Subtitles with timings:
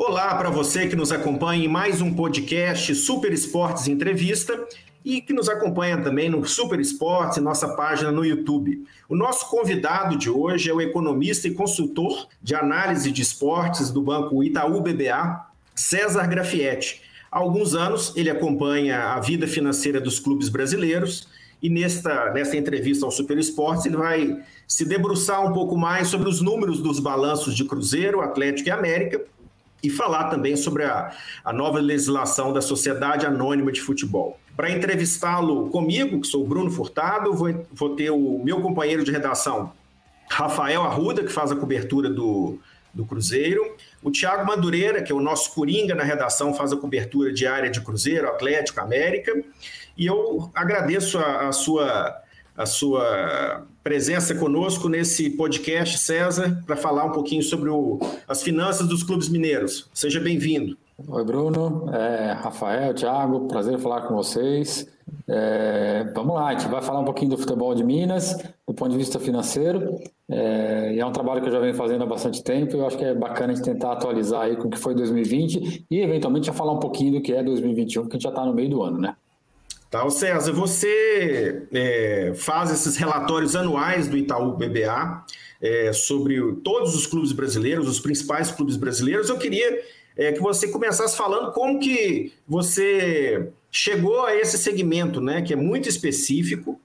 [0.00, 4.64] Olá para você que nos acompanha em mais um podcast Super Esportes Entrevista
[5.04, 8.86] e que nos acompanha também no Super Esportes, nossa página no YouTube.
[9.08, 14.00] O nosso convidado de hoje é o economista e consultor de análise de esportes do
[14.00, 15.44] Banco Itaú BBA,
[15.74, 17.02] César Grafietti.
[17.28, 21.26] Há alguns anos ele acompanha a vida financeira dos clubes brasileiros
[21.60, 26.28] e nesta, nesta entrevista ao Super Esportes ele vai se debruçar um pouco mais sobre
[26.28, 29.20] os números dos balanços de Cruzeiro, Atlético e América
[29.82, 31.12] e falar também sobre a,
[31.44, 34.38] a nova legislação da Sociedade Anônima de Futebol.
[34.56, 39.12] Para entrevistá-lo comigo, que sou o Bruno Furtado, vou, vou ter o meu companheiro de
[39.12, 39.72] redação,
[40.28, 42.58] Rafael Arruda, que faz a cobertura do,
[42.92, 43.62] do Cruzeiro,
[44.02, 47.80] o Thiago Madureira, que é o nosso coringa na redação, faz a cobertura diária de
[47.80, 49.32] Cruzeiro, Atlético, América,
[49.96, 52.22] e eu agradeço a, a sua
[52.58, 58.88] a sua presença conosco nesse podcast, César, para falar um pouquinho sobre o, as finanças
[58.88, 59.88] dos clubes mineiros.
[59.94, 60.76] Seja bem-vindo.
[61.06, 64.88] Oi, Bruno, é, Rafael, Thiago, prazer falar com vocês.
[65.28, 68.90] É, vamos lá, a gente vai falar um pouquinho do futebol de Minas, do ponto
[68.90, 70.00] de vista financeiro.
[70.28, 72.76] É, e é um trabalho que eu já venho fazendo há bastante tempo.
[72.76, 75.86] Eu acho que é bacana a gente tentar atualizar aí com o que foi 2020
[75.88, 78.44] e, eventualmente, já falar um pouquinho do que é 2021, porque a gente já está
[78.44, 79.14] no meio do ano, né?
[79.90, 85.24] Tá, o César, você é, faz esses relatórios anuais do Itaú BBA
[85.62, 89.30] é, sobre todos os clubes brasileiros, os principais clubes brasileiros.
[89.30, 89.82] Eu queria
[90.14, 95.56] é, que você começasse falando como que você chegou a esse segmento, né, que é
[95.56, 96.78] muito específico,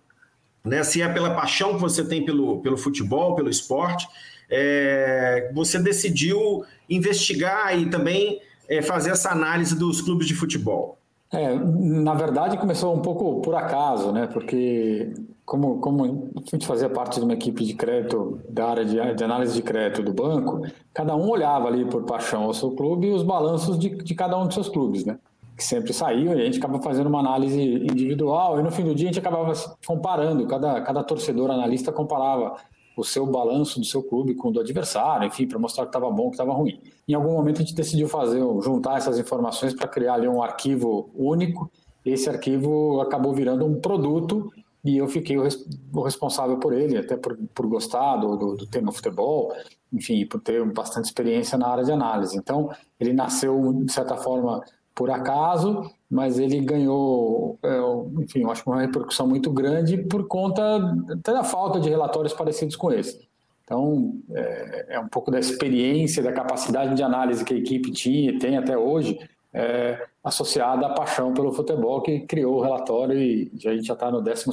[0.63, 4.07] né, se é pela paixão que você tem pelo, pelo futebol, pelo esporte,
[4.49, 10.97] é, você decidiu investigar e também é, fazer essa análise dos clubes de futebol.
[11.33, 14.27] É, na verdade começou um pouco por acaso, né?
[14.27, 15.11] Porque
[15.43, 19.23] como, como a gente fazia parte de uma equipe de crédito, da área de, de
[19.23, 20.61] análise de crédito do banco,
[20.93, 24.37] cada um olhava ali por paixão ao seu clube e os balanços de, de cada
[24.37, 25.17] um dos seus clubes, né?
[25.57, 28.93] Que sempre saíam e a gente acaba fazendo uma análise individual e no fim do
[28.93, 29.53] dia a gente acabava
[29.85, 32.57] comparando, cada, cada torcedor analista comparava
[32.95, 36.09] o seu balanço do seu clube com o do adversário, enfim, para mostrar que estava
[36.11, 36.79] bom, que estava ruim.
[37.07, 41.09] Em algum momento a gente decidiu fazer, juntar essas informações para criar ali um arquivo
[41.15, 41.71] único.
[42.05, 44.51] Esse arquivo acabou virando um produto
[44.83, 48.55] e eu fiquei o, res, o responsável por ele, até por, por gostar do, do,
[48.55, 49.53] do, tema futebol,
[49.91, 52.37] enfim, por ter bastante experiência na área de análise.
[52.37, 54.61] Então, ele nasceu, de certa forma,
[54.93, 60.61] por acaso, mas ele ganhou, é, enfim, eu acho uma repercussão muito grande por conta
[61.09, 63.27] até da falta de relatórios parecidos com esse.
[63.63, 68.29] Então, é, é um pouco da experiência, da capacidade de análise que a equipe tinha
[68.29, 69.17] e tem até hoje,
[69.51, 74.11] é, associada à paixão pelo futebol que criou o relatório e a gente já está
[74.11, 74.45] no 12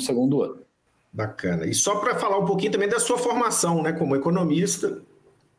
[0.43, 0.61] ano.
[1.13, 1.67] Bacana.
[1.67, 5.03] E só para falar um pouquinho também da sua formação, né, como economista,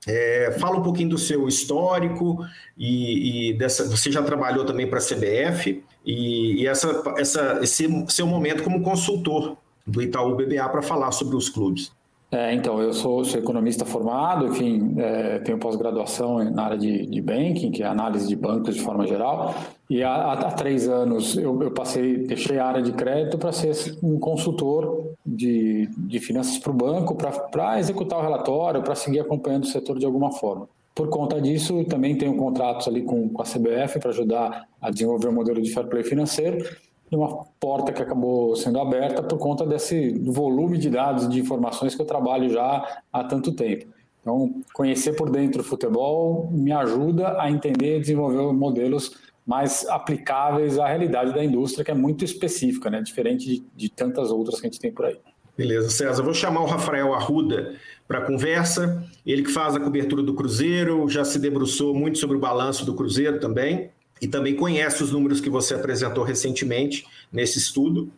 [0.08, 2.44] é, fala um pouquinho do seu histórico
[2.76, 3.88] e, e dessa.
[3.88, 8.82] Você já trabalhou também para a CBF e, e, essa, essa, esse seu momento como
[8.82, 11.92] consultor do Itaú BBA para falar sobre os clubes.
[12.34, 17.22] É, então, eu sou, sou, economista formado, enfim, é, tenho pós-graduação na área de, de,
[17.22, 19.54] banking, que é análise de bancos de forma geral,
[19.90, 23.76] e há, há três anos eu, eu, passei, deixei a área de crédito para ser
[24.02, 27.18] um consultor de, de finanças para o banco,
[27.52, 30.70] para executar o relatório, para seguir acompanhando o setor de alguma forma.
[30.94, 35.28] Por conta disso, também tenho contratos ali com, com a CBF para ajudar a desenvolver
[35.28, 36.66] o um modelo de fair play financeiro,
[37.12, 41.94] e uma porta que acabou sendo aberta por conta desse volume de dados de informações
[41.94, 43.86] que eu trabalho já há tanto tempo.
[44.22, 49.12] Então, conhecer por dentro o futebol me ajuda a entender e desenvolver modelos
[49.46, 53.02] mais aplicáveis à realidade da indústria, que é muito específica, né?
[53.02, 55.18] diferente de, de tantas outras que a gente tem por aí.
[55.58, 56.24] Beleza, César.
[56.24, 57.76] Vou chamar o Rafael Arruda
[58.12, 59.06] para conversa.
[59.26, 62.94] Ele que faz a cobertura do Cruzeiro, já se debruçou muito sobre o balanço do
[62.94, 63.90] Cruzeiro também
[64.22, 68.12] e também conhece os números que você apresentou recentemente nesse estudo.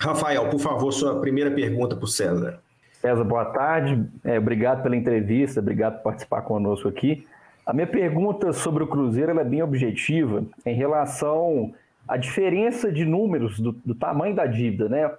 [0.00, 2.60] Rafael, por favor, sua primeira pergunta para o César.
[3.02, 4.02] César, boa tarde.
[4.24, 7.26] É, obrigado pela entrevista, obrigado por participar conosco aqui.
[7.66, 11.74] A minha pergunta sobre o Cruzeiro é bem objetiva em relação
[12.08, 15.10] à diferença de números do, do, tamanho da dívida, né?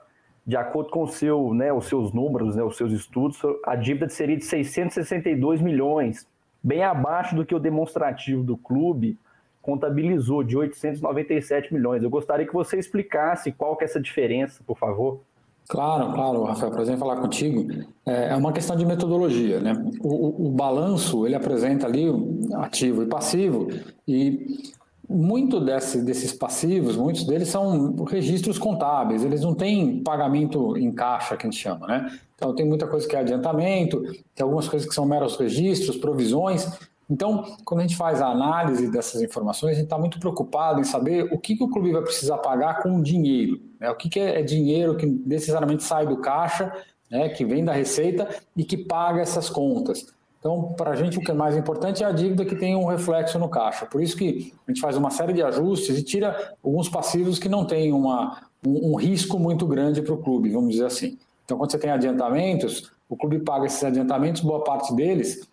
[0.49, 4.35] De acordo com seu, né, os seus números, né, os seus estudos, a dívida seria
[4.35, 6.25] de 662 milhões,
[6.63, 9.15] bem abaixo do que o demonstrativo do clube,
[9.61, 12.01] contabilizou de 897 milhões.
[12.01, 15.21] Eu gostaria que você explicasse qual que é essa diferença, por favor.
[15.67, 17.71] Claro, claro, Rafael, prazer em falar contigo.
[18.03, 19.73] É, é uma questão de metodologia, né?
[20.01, 22.07] O, o, o balanço, ele apresenta ali
[22.55, 23.67] ativo e passivo,
[24.07, 24.63] e
[25.09, 31.35] muito desse, desses passivos, muitos deles são registros contábeis, eles não têm pagamento em caixa,
[31.35, 32.19] que a gente chama, né?
[32.35, 34.01] Então tem muita coisa que é adiantamento,
[34.35, 36.67] tem algumas coisas que são meros registros, provisões,
[37.11, 40.83] Então, quando a gente faz a análise dessas informações, a gente está muito preocupado em
[40.83, 43.59] saber o que, que, o clube vai precisar pagar com dinheiro.
[43.79, 43.89] Né?
[43.89, 46.71] O que, que é, é dinheiro que necessariamente sai do caixa,
[47.09, 47.27] né?
[47.29, 50.05] que vem da receita e que paga essas contas.
[50.39, 52.85] Então, para a gente, o que é mais importante é a dívida que tem um
[52.85, 53.85] reflexo no caixa.
[53.85, 57.49] Por isso que a gente faz uma série de ajustes e tira alguns passivos que
[57.49, 61.17] não têm uma, um, um risco muito grande para o clube, vamos dizer assim.
[61.43, 65.45] Então, quando você tem adiantamentos, o clube paga esses adiantamentos, boa parte deles,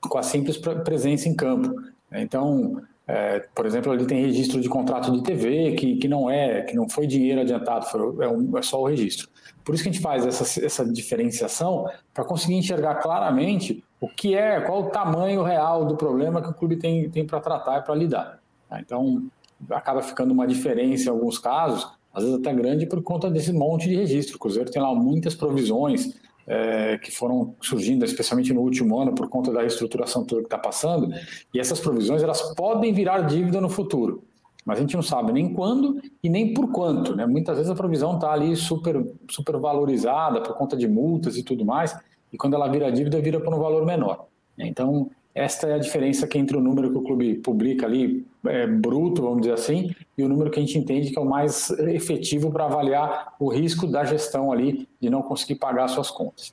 [0.00, 1.72] com a simples presença em campo.
[2.10, 6.62] Então, é, por exemplo, ele tem registro de contrato de TV, que, que não é,
[6.62, 9.28] que não foi dinheiro adiantado, foi, é, um, é só o registro.
[9.64, 14.34] Por isso que a gente faz essa, essa diferenciação para conseguir enxergar claramente o que
[14.34, 17.82] é, qual o tamanho real do problema que o clube tem, tem para tratar e
[17.82, 18.38] para lidar.
[18.68, 18.80] Tá?
[18.80, 19.24] Então,
[19.70, 23.88] acaba ficando uma diferença em alguns casos, às vezes até grande por conta desse monte
[23.88, 24.36] de registro.
[24.36, 26.14] O Cruzeiro tem lá muitas provisões
[26.46, 30.58] é, que foram surgindo, especialmente no último ano, por conta da reestruturação toda que está
[30.58, 31.12] passando,
[31.52, 34.24] e essas provisões elas podem virar dívida no futuro.
[34.64, 37.16] Mas a gente não sabe nem quando e nem por quanto.
[37.16, 37.24] Né?
[37.26, 41.64] Muitas vezes a provisão está ali super, super valorizada por conta de multas e tudo
[41.64, 41.98] mais,
[42.32, 44.26] e quando ela vira dívida, vira por um valor menor.
[44.58, 48.66] Então, esta é a diferença que entre o número que o clube publica ali, é,
[48.66, 51.70] bruto, vamos dizer assim, e o número que a gente entende que é o mais
[51.70, 56.52] efetivo para avaliar o risco da gestão ali de não conseguir pagar suas contas.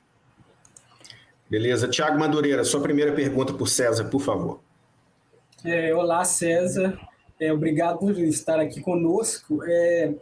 [1.48, 1.88] Beleza.
[1.88, 4.60] Tiago Madureira, sua primeira pergunta para o César, por favor.
[5.64, 6.98] É, olá, César.
[7.40, 9.62] É, obrigado por estar aqui conosco.
[9.64, 10.14] É,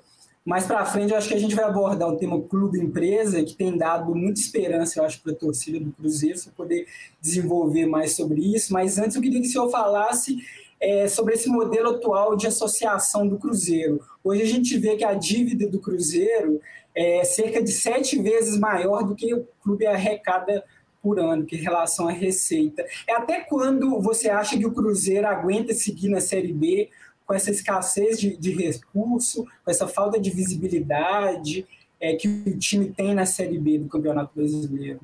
[0.45, 3.79] mais para frente, eu acho que a gente vai abordar o tema clube-empresa, que tem
[3.79, 6.87] dado muita esperança, eu acho, para a torcida do Cruzeiro, para poder
[7.19, 8.73] desenvolver mais sobre isso.
[8.73, 10.37] Mas antes, eu queria que o senhor falasse
[10.79, 14.01] é, sobre esse modelo atual de associação do Cruzeiro.
[14.23, 16.61] Hoje a gente vê que a dívida do Cruzeiro
[16.95, 20.63] é cerca de sete vezes maior do que o clube arrecada
[21.03, 22.85] por ano, que em relação à receita.
[23.07, 26.89] É até quando você acha que o Cruzeiro aguenta seguir na Série B
[27.27, 31.67] com essa escassez de, de recurso, com essa falta de visibilidade
[32.01, 35.01] é, que o time tem na Série B do Campeonato Brasileiro?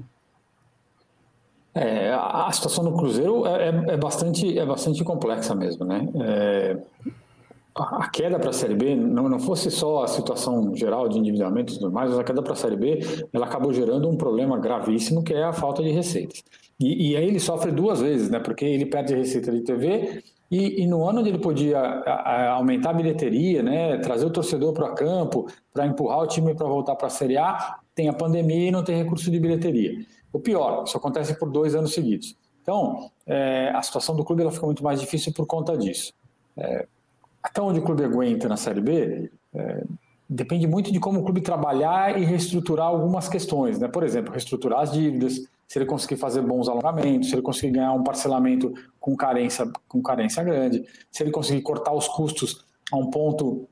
[1.72, 6.08] É, a situação do Cruzeiro é, é, é, bastante, é bastante complexa mesmo, né?
[6.20, 6.76] É,
[7.76, 11.72] a queda para a Série B não, não fosse só a situação geral de endividamento
[11.72, 12.98] e tudo mais, mas a queda para a Série B
[13.32, 16.42] ela acabou gerando um problema gravíssimo que é a falta de receitas.
[16.78, 18.40] E, e aí ele sofre duas vezes, né?
[18.40, 21.78] Porque ele perde receita de TV e, e, no ano onde ele podia
[22.50, 26.96] aumentar a bilheteria, né, trazer o torcedor para campo, para empurrar o time para voltar
[26.96, 30.04] para a Série A, tem a pandemia e não tem recurso de bilheteria.
[30.32, 32.36] O pior, isso acontece por dois anos seguidos.
[32.62, 36.12] Então, é, a situação do clube ela fica muito mais difícil por conta disso.
[36.56, 36.86] É,
[37.42, 39.84] até onde o clube aguenta na Série B, é,
[40.28, 43.78] depende muito de como o clube trabalhar e reestruturar algumas questões.
[43.78, 43.88] Né?
[43.88, 47.92] Por exemplo, reestruturar as dívidas, se ele conseguir fazer bons alongamentos, se ele conseguir ganhar
[47.92, 53.08] um parcelamento com carência, com carência grande, se ele conseguir cortar os custos a um
[53.08, 53.68] ponto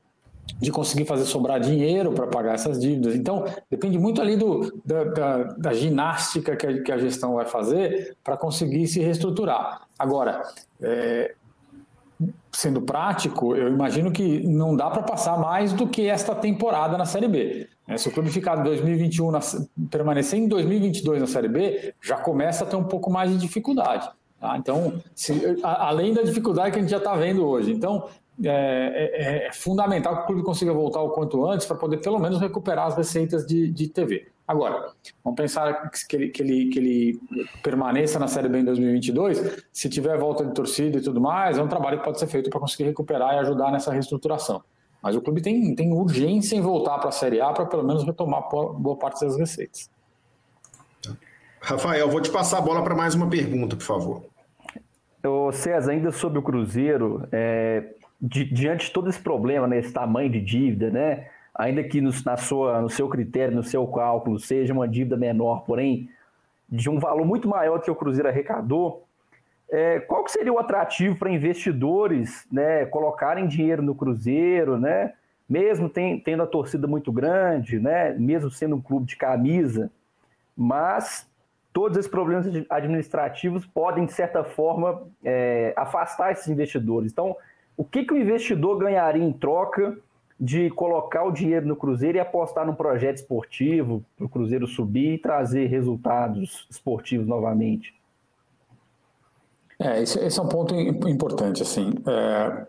[0.61, 3.15] de conseguir fazer sobrar dinheiro para pagar essas dívidas.
[3.15, 7.45] Então, depende muito ali do, da, da, da ginástica que a, que a, gestão vai
[7.45, 9.81] fazer para conseguir se reestruturar.
[9.99, 10.41] Agora,
[10.81, 11.35] é,
[12.51, 17.05] sendo prático, eu imagino que não dá para passar mais do que esta temporada na
[17.05, 17.67] Série B.
[17.87, 19.39] É, se o clube ficar em 2021, na,
[19.89, 24.09] permanecer em 2022 na Série B, já começa a ter um pouco mais de dificuldade.
[24.39, 24.57] Tá?
[24.57, 27.71] Então, se, além da dificuldade que a gente já está vendo hoje.
[27.71, 28.07] Então,
[28.43, 32.19] é, é, é, fundamental que o clube consiga voltar o quanto antes para poder, pelo
[32.19, 34.27] menos, recuperar as receitas de, de TV.
[34.49, 37.19] Agora, vamos pensar que ele, que, ele, que ele
[37.61, 39.63] permaneça na Série B em 2022.
[39.71, 42.49] Se tiver volta de torcida e tudo mais, é um trabalho que pode ser feito
[42.49, 44.63] para conseguir recuperar e ajudar nessa reestruturação.
[45.03, 48.03] Mas o clube tem, tem urgência em voltar para a Série A para pelo menos
[48.03, 49.87] retomar boa parte das receitas.
[51.61, 54.23] Rafael, vou te passar a bola para mais uma pergunta, por favor.
[55.23, 59.93] Ô César, ainda sobre o Cruzeiro, é, di, diante de todo esse problema, né, esse
[59.93, 61.27] tamanho de dívida, né,
[61.59, 65.65] ainda que no, na sua, no seu critério, no seu cálculo, seja uma dívida menor,
[65.65, 66.09] porém
[66.69, 69.05] de um valor muito maior que o Cruzeiro arrecadou,
[69.69, 75.13] é, qual que seria o atrativo para investidores né, colocarem dinheiro no Cruzeiro, né,
[75.49, 79.91] mesmo tem, tendo a torcida muito grande, né, mesmo sendo um clube de camisa,
[80.55, 81.29] mas
[81.73, 87.11] todos esses problemas administrativos podem, de certa forma, é, afastar esses investidores.
[87.11, 87.35] Então,
[87.75, 89.97] o que, que o investidor ganharia em troca
[90.39, 95.15] de colocar o dinheiro no Cruzeiro e apostar num projeto esportivo, para o Cruzeiro subir
[95.15, 97.93] e trazer resultados esportivos novamente?
[99.77, 101.93] É, esse, esse, é um ponto importante, assim.
[102.07, 102.65] É,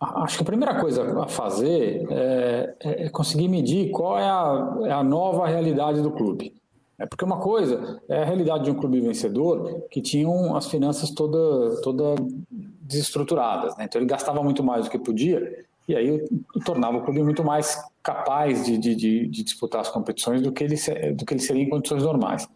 [0.00, 4.92] acho que a primeira coisa a fazer é, é conseguir medir qual é a, é
[4.92, 6.54] a, nova realidade do clube.
[6.98, 11.10] É porque uma coisa é a realidade de um clube vencedor que tinham as finanças
[11.10, 12.14] toda, toda
[12.48, 13.76] desestruturadas.
[13.76, 13.84] Né?
[13.84, 16.24] Então ele gastava muito mais do que podia e aí
[16.64, 20.64] tornava o clube muito mais capaz de, de, de, de disputar as competições do que,
[20.64, 20.76] ele,
[21.14, 22.48] do que ele seria em condições normais.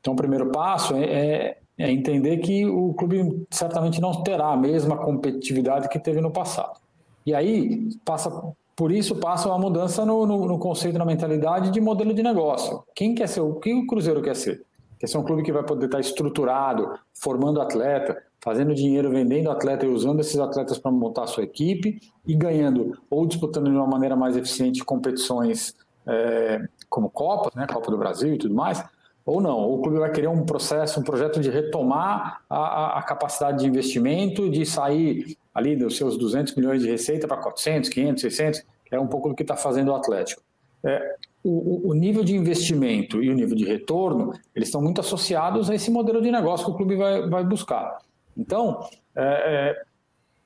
[0.00, 4.56] Então o primeiro passo é, é, é entender que o clube certamente não terá a
[4.56, 6.80] mesma competitividade que teve no passado.
[7.24, 8.30] E aí passa
[8.74, 12.82] por isso passa uma mudança no, no, no, conceito, na mentalidade de modelo de negócio.
[12.94, 14.64] Quem quer ser, o que o Cruzeiro quer ser?
[14.98, 19.86] Quer ser um clube que vai poder estar estruturado, formando atleta, fazendo dinheiro, vendendo atleta
[19.86, 23.86] e usando esses atletas para montar a sua equipe e ganhando ou disputando de uma
[23.86, 25.74] maneira mais eficiente competições
[26.06, 28.84] é, como Copa, né, Copa do Brasil e tudo mais,
[29.24, 29.70] ou não.
[29.70, 34.50] O clube vai querer um processo, um projeto de retomar a, a capacidade de investimento,
[34.50, 39.00] de sair ali dos seus 200 milhões de receita para 400, 500, 600, que é
[39.00, 40.42] um pouco do que está fazendo o Atlético.
[40.84, 45.70] É, o, o, nível de investimento e o nível de retorno, eles estão muito associados
[45.70, 47.98] a esse modelo de negócio que o clube vai, vai buscar.
[48.36, 49.76] Então, é,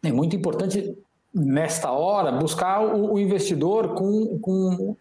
[0.02, 0.96] é, é muito importante,
[1.34, 4.96] nesta hora, buscar o, o investidor com, com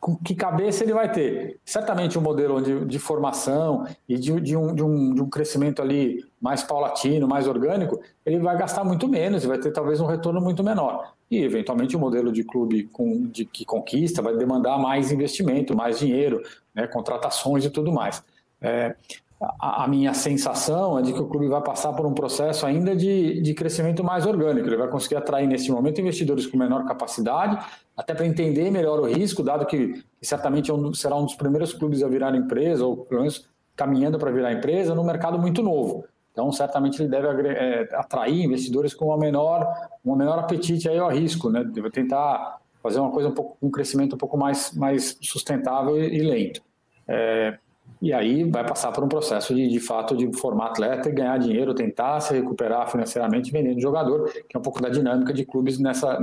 [0.00, 1.58] com que cabeça ele vai ter.
[1.64, 5.82] Certamente um modelo de, de formação e de, de, um, de, um, de um crescimento
[5.82, 10.06] ali mais paulatino, mais orgânico, ele vai gastar muito menos e vai ter talvez um
[10.06, 11.14] retorno muito menor.
[11.30, 15.76] E, eventualmente, o um modelo de clube com, de, que conquista vai demandar mais investimento,
[15.76, 16.42] mais dinheiro,
[16.74, 18.22] né, contratações e tudo mais.
[18.60, 18.94] É,
[19.40, 23.40] a, minha sensação é de que o clube vai passar por um processo ainda de,
[23.40, 24.66] de crescimento mais orgânico.
[24.66, 27.64] Ele vai conseguir atrair, nesse momento, investidores com menor capacidade,
[27.96, 31.36] até para entender melhor o risco, dado que, que certamente é um, será um dos
[31.36, 35.62] primeiros clubes a virar empresa, ou pelo menos caminhando para virar empresa, no mercado muito
[35.62, 36.04] novo.
[36.32, 39.72] Então, certamente ele deve é, atrair investidores com uma menor,
[40.04, 41.62] um menor apetite aí ao risco, né?
[41.62, 46.16] Deve tentar fazer uma coisa um pouco, um crescimento um pouco mais, mais sustentável e,
[46.16, 46.60] e lento.
[47.06, 47.58] É,
[48.00, 51.36] e aí vai passar por um processo de, de fato, de formar atleta e ganhar
[51.38, 55.78] dinheiro, tentar se recuperar financeiramente vendendo jogador, que é um pouco da dinâmica de clubes
[55.78, 56.18] nessa,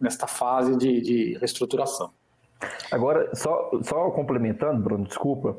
[0.00, 2.10] nesta fase de, de reestruturação.
[2.90, 5.56] Agora, só, só complementando, Bruno, desculpa,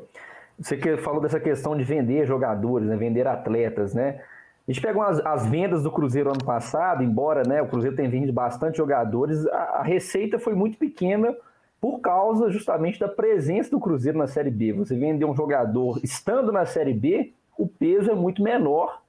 [0.58, 4.20] você que falou dessa questão de vender jogadores, né, vender atletas, né?
[4.68, 8.08] A gente pega as, as, vendas do Cruzeiro ano passado, embora né, o Cruzeiro tenha
[8.08, 11.34] vendido bastante jogadores, a, a receita foi muito pequena
[11.82, 14.72] por causa justamente da presença do Cruzeiro na Série B.
[14.72, 19.02] Você vender um jogador estando na Série B, o peso é muito menor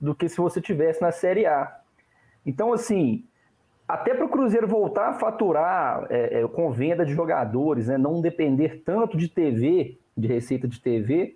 [0.00, 1.80] do que se você tivesse na Série A.
[2.46, 3.24] Então, assim,
[3.88, 8.20] até para o Cruzeiro voltar a faturar é, é, com venda de jogadores, né, não
[8.20, 11.34] depender tanto de TV, de receita de TV,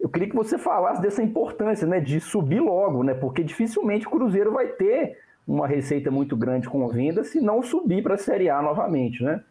[0.00, 4.10] eu queria que você falasse dessa importância né, de subir logo, né, porque dificilmente o
[4.10, 8.50] Cruzeiro vai ter uma receita muito grande com venda se não subir para a Série
[8.50, 9.44] A novamente, né?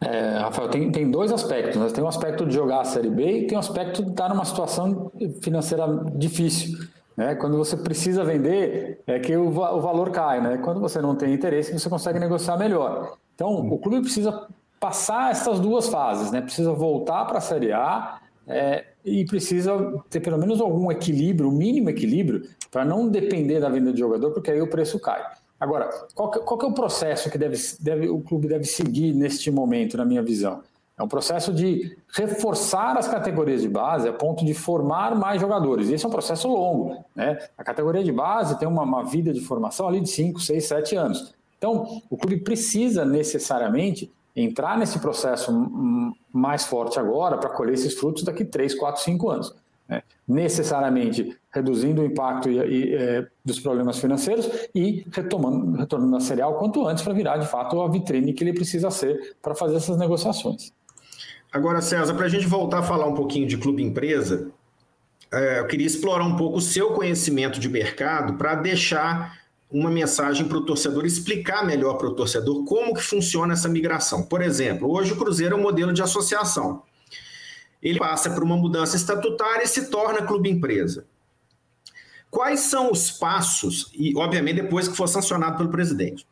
[0.00, 1.76] É, Rafael, tem, tem dois aspectos.
[1.76, 1.88] Né?
[1.88, 4.10] Tem o um aspecto de jogar a Série B e tem o um aspecto de
[4.10, 5.12] estar numa situação
[5.42, 6.78] financeira difícil.
[7.16, 7.34] Né?
[7.34, 10.40] Quando você precisa vender, é que o, o valor cai.
[10.40, 10.58] Né?
[10.58, 13.16] Quando você não tem interesse, você consegue negociar melhor.
[13.34, 14.46] Então, o clube precisa
[14.78, 16.30] passar essas duas fases.
[16.30, 16.40] Né?
[16.40, 21.52] Precisa voltar para a Série A é, e precisa ter pelo menos algum equilíbrio, o
[21.52, 25.22] mínimo equilíbrio, para não depender da venda de jogador, porque aí o preço cai.
[25.60, 29.12] Agora, qual que, qual que é o processo que deve, deve, o clube deve seguir
[29.12, 30.62] neste momento, na minha visão?
[30.96, 35.88] É um processo de reforçar as categorias de base a ponto de formar mais jogadores.
[35.88, 37.04] E esse é um processo longo.
[37.14, 37.38] Né?
[37.56, 40.96] A categoria de base tem uma, uma vida de formação ali de 5, 6, 7
[40.96, 41.34] anos.
[41.58, 45.52] Então, o clube precisa necessariamente entrar nesse processo
[46.32, 49.54] mais forte agora para colher esses frutos daqui 3, 4, 5 anos
[49.90, 50.02] né?
[50.26, 56.54] necessariamente reduzindo o impacto e, e, é, dos problemas financeiros e retomando, retornando a cereal
[56.54, 59.98] quanto antes para virar de fato a vitrine que ele precisa ser para fazer essas
[59.98, 60.72] negociações.
[61.52, 64.52] Agora, César, para a gente voltar a falar um pouquinho de clube empresa,
[65.32, 70.46] é, eu queria explorar um pouco o seu conhecimento de mercado para deixar uma mensagem
[70.46, 74.22] para o torcedor, explicar melhor para o torcedor como que funciona essa migração.
[74.22, 76.82] Por exemplo, hoje o Cruzeiro é um modelo de associação
[77.82, 81.06] ele passa por uma mudança estatutária e se torna clube empresa.
[82.30, 86.26] Quais são os passos, e obviamente depois que for sancionado pelo presidente,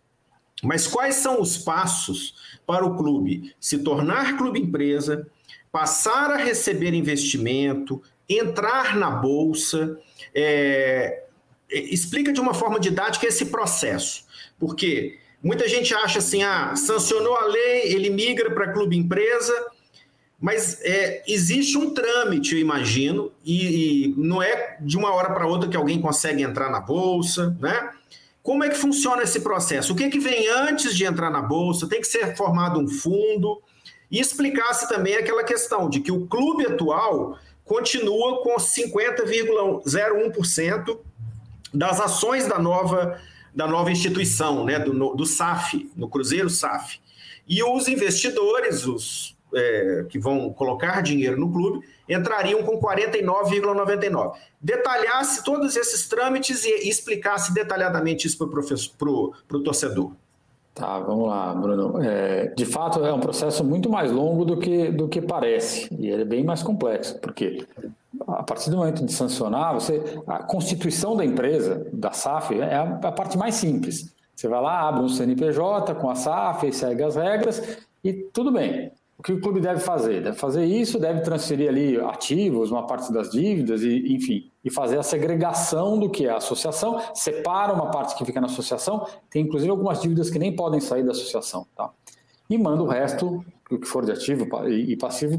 [0.62, 2.34] mas quais são os passos
[2.66, 5.26] para o clube se tornar clube empresa,
[5.72, 9.98] passar a receber investimento, entrar na bolsa?
[10.34, 11.24] É,
[11.70, 14.24] explica de uma forma didática esse processo,
[14.58, 19.52] porque muita gente acha assim: ah, sancionou a lei, ele migra para clube empresa
[20.40, 25.46] mas é, existe um trâmite, eu imagino, e, e não é de uma hora para
[25.46, 27.90] outra que alguém consegue entrar na bolsa, né?
[28.42, 29.92] Como é que funciona esse processo?
[29.92, 31.88] O que, é que vem antes de entrar na bolsa?
[31.88, 33.60] Tem que ser formado um fundo?
[34.10, 40.98] e explicasse também aquela questão de que o clube atual continua com 50,01%
[41.72, 43.20] das ações da nova,
[43.54, 46.98] da nova instituição, né, do, do SAF, no Cruzeiro SAF.
[47.46, 54.32] E os investidores, os é, que vão colocar dinheiro no clube, entrariam com 49,99.
[54.60, 60.12] Detalhasse todos esses trâmites e explicasse detalhadamente isso para o torcedor.
[60.74, 62.00] Tá, vamos lá, Bruno.
[62.00, 66.08] É, de fato, é um processo muito mais longo do que, do que parece, e
[66.08, 67.66] ele é bem mais complexo, porque
[68.26, 72.82] a partir do momento de sancionar, você, a constituição da empresa, da SAF, é a,
[72.82, 74.14] a parte mais simples.
[74.36, 78.92] Você vai lá, abre um CNPJ com a SAF, segue as regras e tudo bem.
[79.18, 80.22] O que o clube deve fazer?
[80.22, 84.96] Deve fazer isso, deve transferir ali ativos, uma parte das dívidas, e, enfim, e fazer
[84.96, 89.42] a segregação do que é a associação, separa uma parte que fica na associação, tem
[89.42, 91.90] inclusive algumas dívidas que nem podem sair da associação, tá?
[92.48, 95.36] E manda o resto, o que for de ativo e passivo,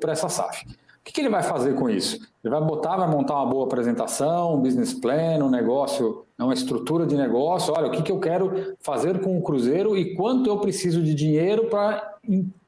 [0.00, 0.64] para essa SAF.
[0.66, 2.16] O que ele vai fazer com isso?
[2.42, 7.06] Ele vai botar, vai montar uma boa apresentação, um business plan, um negócio, uma estrutura
[7.06, 7.74] de negócio.
[7.76, 11.14] Olha, o que, que eu quero fazer com o Cruzeiro e quanto eu preciso de
[11.14, 12.16] dinheiro para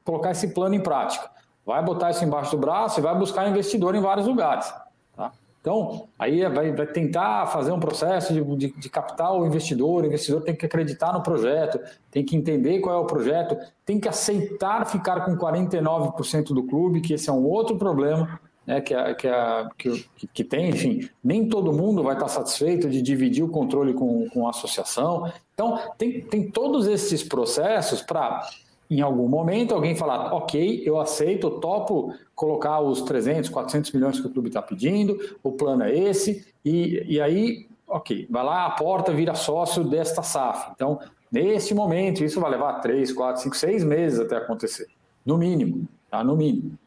[0.03, 1.29] colocar esse plano em prática.
[1.65, 4.73] Vai botar isso embaixo do braço e vai buscar investidor em vários lugares.
[5.15, 5.31] Tá?
[5.59, 8.91] Então, aí vai, vai, tentar fazer um processo de, de, de
[9.31, 11.79] o investidor, o investidor tem que acreditar no projeto,
[12.09, 13.55] tem que entender qual é o projeto,
[13.85, 18.81] tem que aceitar ficar com 49% do clube, que esse é um outro problema né,
[18.81, 23.01] que, a, que, a, que, que, tem, enfim, nem todo mundo vai estar satisfeito de
[23.01, 25.31] dividir o controle com, com a associação.
[25.53, 28.47] Então, tem, tem todos esses processos para
[28.91, 34.19] em algum momento alguém falar, ok, eu aceito, eu topo colocar os 300, 400 milhões
[34.19, 38.65] que o clube está pedindo, o plano é esse, e, e aí, ok, vai lá,
[38.65, 40.71] a porta vira sócio desta SAF.
[40.75, 40.99] Então,
[41.31, 44.87] nesse momento, isso vai levar 3, 4, 5, 6 meses até acontecer,
[45.25, 46.21] no mínimo, tá?
[46.21, 46.77] No mínimo.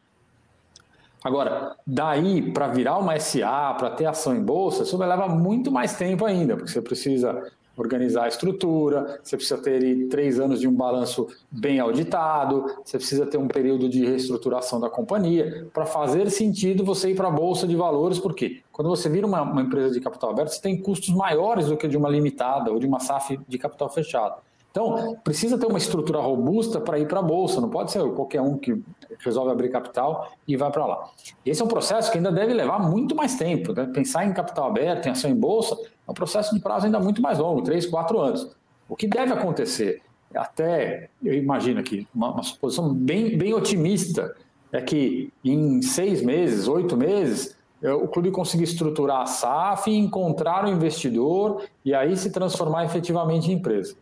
[1.23, 5.71] Agora, daí para virar uma SA, para ter ação em bolsa, isso vai levar muito
[5.71, 10.67] mais tempo ainda, porque você precisa organizar a estrutura, você precisa ter três anos de
[10.67, 15.67] um balanço bem auditado, você precisa ter um período de reestruturação da companhia.
[15.73, 19.41] Para fazer sentido você ir para a Bolsa de Valores, porque quando você vira uma,
[19.41, 22.79] uma empresa de capital aberto, você tem custos maiores do que de uma limitada ou
[22.79, 24.41] de uma SAF de capital fechado.
[24.75, 28.41] Então, precisa ter uma estrutura robusta para ir para a Bolsa, não pode ser qualquer
[28.41, 28.83] um que
[29.19, 31.09] resolve abrir capital e vai para lá.
[31.45, 33.71] Esse é um processo que ainda deve levar muito mais tempo.
[33.71, 33.85] Né?
[33.85, 37.21] Pensar em capital aberto, em ação em Bolsa, é um processo de prazo ainda muito
[37.21, 38.53] mais longo, três, quatro anos.
[38.89, 40.01] O que deve acontecer,
[40.35, 44.35] até eu imagino aqui, uma, uma suposição bem, bem otimista,
[44.73, 50.65] é que em seis meses, oito meses, é, o clube conseguir estruturar a SAF, encontrar
[50.65, 53.95] o investidor e aí se transformar efetivamente em empresa.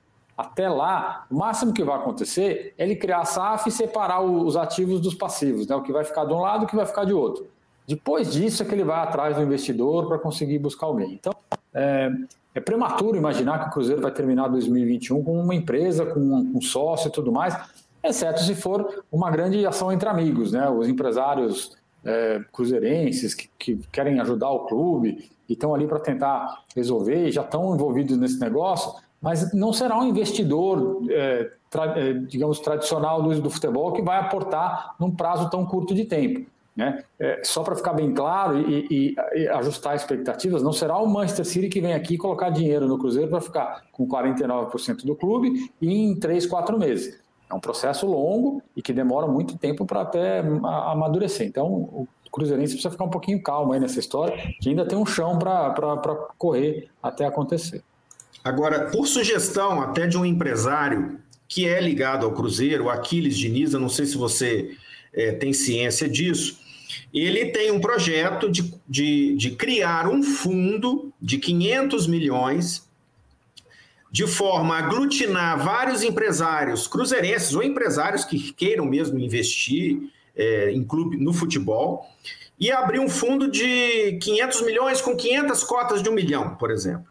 [0.44, 4.58] Até lá, o máximo que vai acontecer é ele criar a SAF e separar os
[4.58, 5.76] ativos dos passivos, né?
[5.76, 7.48] o que vai ficar de um lado e o que vai ficar de outro.
[7.88, 11.14] Depois disso é que ele vai atrás do investidor para conseguir buscar alguém.
[11.14, 11.34] Então,
[11.74, 12.10] é,
[12.56, 17.10] é, prematuro imaginar que o Cruzeiro vai terminar 2021 com uma empresa, com um, sócio
[17.10, 17.58] e tudo mais,
[18.02, 20.70] exceto se for uma grande ação entre amigos, né?
[20.70, 21.76] Os empresários
[22.06, 27.42] é, cruzeirenses que, que, querem ajudar o clube e estão ali para tentar resolver, já
[27.42, 33.42] estão envolvidos nesse negócio, mas não será um investidor, é, tra, é, digamos, tradicional do,
[33.42, 36.46] do, futebol que vai aportar num prazo tão curto de tempo.
[36.76, 37.02] Né?
[37.18, 41.46] É, só para ficar bem claro e, e, e, ajustar expectativas, não será o Manchester
[41.46, 46.20] City que vem aqui colocar dinheiro no Cruzeiro para ficar com 49% do clube em
[46.20, 47.18] 3, 4 meses.
[47.50, 51.48] É um processo longo e que demora muito tempo para até amadurecer.
[51.48, 55.06] Então, o Cruzeirense precisa ficar um pouquinho calmo aí nessa história, que ainda tem um
[55.06, 57.84] chão para correr até acontecer.
[58.44, 63.80] Agora, por sugestão até de um empresário que é ligado ao Cruzeiro, Aquiles Diniz, eu
[63.80, 64.76] não sei se você
[65.14, 66.60] é, tem ciência disso,
[67.14, 72.88] ele tem um projeto de, de, de criar um fundo de 500 milhões
[74.12, 80.84] de forma a aglutinar vários empresários cruzeirenses ou empresários que queiram mesmo investir é, em
[80.84, 82.06] clube no futebol
[82.60, 87.08] e abrir um fundo de 500 milhões com 500 cotas de um milhão, por exemplo.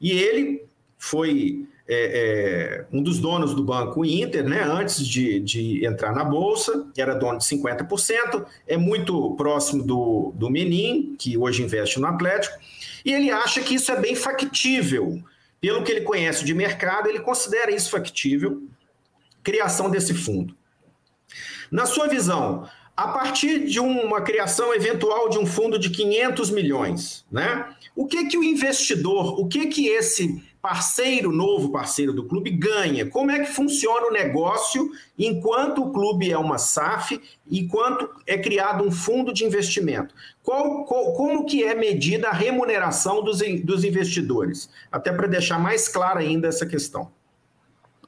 [0.00, 0.67] E ele
[0.98, 6.22] foi é, é, um dos donos do Banco Inter, né, antes de, de entrar na
[6.22, 12.06] Bolsa, era dono de 50%, é muito próximo do, do Menin, que hoje investe no
[12.06, 12.58] Atlético,
[13.04, 15.22] e ele acha que isso é bem factível.
[15.60, 18.62] Pelo que ele conhece de mercado, ele considera isso factível,
[19.42, 20.54] criação desse fundo.
[21.70, 27.24] Na sua visão, a partir de uma criação eventual de um fundo de 500 milhões,
[27.30, 27.66] né?
[27.94, 33.06] O que que o investidor, o que que esse parceiro, novo parceiro do clube, ganha?
[33.06, 38.84] Como é que funciona o negócio enquanto o clube é uma SAF, enquanto é criado
[38.84, 40.14] um fundo de investimento?
[40.42, 44.68] Qual, qual, como que é medida a remuneração dos, dos investidores?
[44.90, 47.10] Até para deixar mais clara ainda essa questão.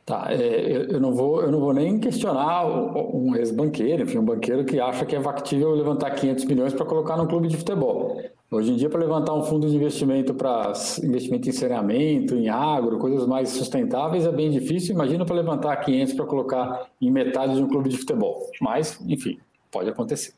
[0.04, 4.64] Tá, é, eu, não vou, eu não vou nem questionar um ex-banqueiro, enfim, um banqueiro
[4.64, 8.20] que acha que é factível levantar 500 milhões para colocar no clube de futebol.
[8.52, 10.72] Hoje em dia, para levantar um fundo de investimento para
[11.04, 14.92] investimento em saneamento, em agro, coisas mais sustentáveis, é bem difícil.
[14.92, 18.50] Imagina para levantar 500 para colocar em metade de um clube de futebol.
[18.60, 19.38] Mas, enfim,
[19.70, 20.34] pode acontecer.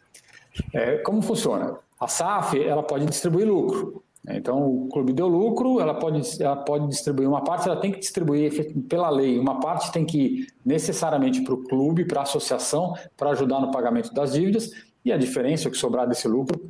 [0.74, 1.78] É, como funciona?
[1.98, 4.02] A SAF ela pode distribuir lucro.
[4.28, 7.98] Então, o clube deu lucro, ela pode, ela pode distribuir uma parte, ela tem que
[7.98, 12.94] distribuir pela lei, uma parte tem que ir necessariamente para o clube, para a associação,
[13.16, 14.70] para ajudar no pagamento das dívidas,
[15.04, 16.60] e a diferença, o que sobrar desse lucro,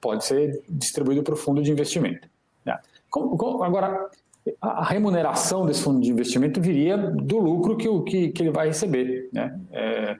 [0.00, 2.28] pode ser distribuído para o fundo de investimento.
[2.64, 2.78] Né?
[3.62, 4.10] Agora,
[4.60, 9.28] a remuneração desse fundo de investimento viria do lucro que, que, que ele vai receber.
[9.32, 9.58] Né?
[9.72, 10.16] É,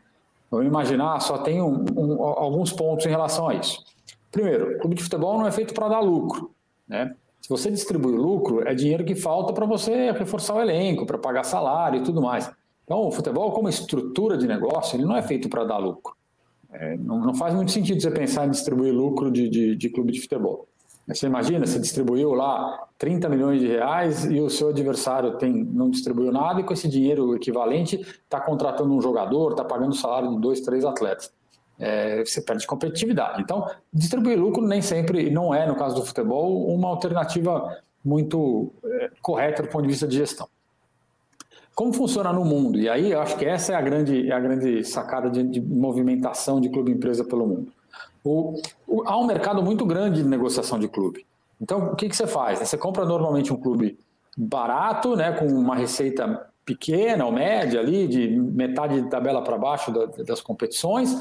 [0.51, 3.85] vamos imaginar, só tem um, um, alguns pontos em relação a isso.
[4.31, 6.51] Primeiro, o clube de futebol não é feito para dar lucro.
[6.89, 7.15] Né?
[7.41, 11.45] Se você distribui lucro, é dinheiro que falta para você reforçar o elenco, para pagar
[11.45, 12.51] salário e tudo mais.
[12.85, 16.15] Então, o futebol, como estrutura de negócio, ele não é feito para dar lucro.
[16.73, 20.13] É, não, não, faz muito sentido você pensar em distribuir lucro de, de, de clube
[20.13, 20.69] de futebol.
[21.09, 25.91] Você imagina, você distribuiu lá 30 milhões de reais e o seu adversário tem, não
[25.91, 30.31] distribuiu nada e com esse dinheiro equivalente está contratando um jogador, está pagando o salário
[30.31, 31.33] de dois, três atletas
[31.81, 33.41] é, você perde competitividade.
[33.41, 39.11] Então, distribuir lucro nem sempre, não é, no caso do futebol, uma alternativa muito é,
[39.23, 40.47] correta do ponto de vista de gestão.
[41.75, 42.79] Como funciona no mundo?
[42.79, 45.61] E aí eu acho que essa é a grande, é a grande sacada de, de
[45.61, 47.73] movimentação de clube-empresa pelo mundo.
[48.23, 51.27] O, o, há um mercado muito grande de negociação de clube.
[51.61, 52.59] Então, o que, que você faz?
[52.59, 53.99] Você compra normalmente um clube
[54.37, 59.91] barato, né, com uma receita pequena ou média ali, de metade de tabela para baixo
[59.91, 61.21] da, das competições,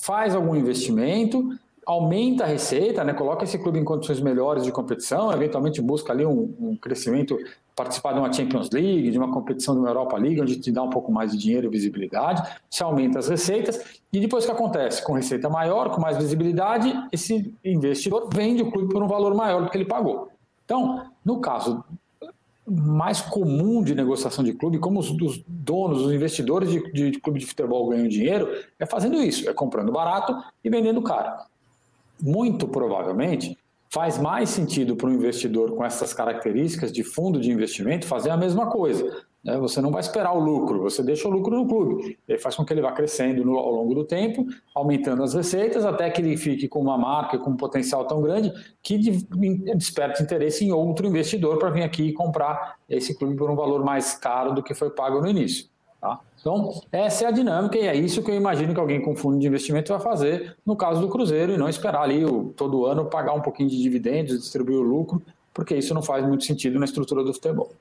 [0.00, 1.50] faz algum investimento,
[1.86, 6.26] aumenta a receita, né, coloca esse clube em condições melhores de competição, eventualmente busca ali
[6.26, 7.38] um, um crescimento,
[7.76, 10.82] participar de uma Champions League, de uma competição de uma Europa League, onde te dá
[10.82, 14.52] um pouco mais de dinheiro e visibilidade, se aumenta as receitas, e depois o que
[14.52, 15.04] acontece?
[15.04, 19.62] Com receita maior, com mais visibilidade, esse investidor vende o clube por um valor maior
[19.62, 20.28] do que ele pagou.
[20.64, 21.84] Então, no caso
[22.68, 27.20] mais comum de negociação de clube, como os, os donos, os investidores de, de, de,
[27.20, 31.30] clube de futebol ganham dinheiro, é fazendo isso, é comprando barato e vendendo caro.
[32.20, 33.56] Muito provavelmente
[33.92, 38.36] faz mais sentido para um investidor com essas características de fundo de investimento fazer a
[38.36, 39.24] mesma coisa.
[39.42, 39.56] Né?
[39.58, 42.18] Você não vai esperar o lucro, você deixa o lucro no clube.
[42.28, 45.84] Ele faz com que ele vá crescendo no, ao longo do tempo, aumentando as receitas,
[45.84, 48.52] até que ele fique com uma marca com um potencial tão grande
[48.82, 53.54] que desperte interesse em outro investidor para vir aqui e comprar esse clube por um
[53.54, 55.68] valor mais caro do que foi pago no início.
[56.00, 56.20] Tá?
[56.46, 59.36] Então, essa é a dinâmica e é isso que eu imagino que alguém com fundo
[59.36, 63.06] de investimento vai fazer no caso do Cruzeiro e não esperar ali o, todo ano
[63.06, 65.20] pagar um pouquinho de dividendos, distribuir o lucro,
[65.52, 67.72] porque isso não faz muito sentido na estrutura do futebol.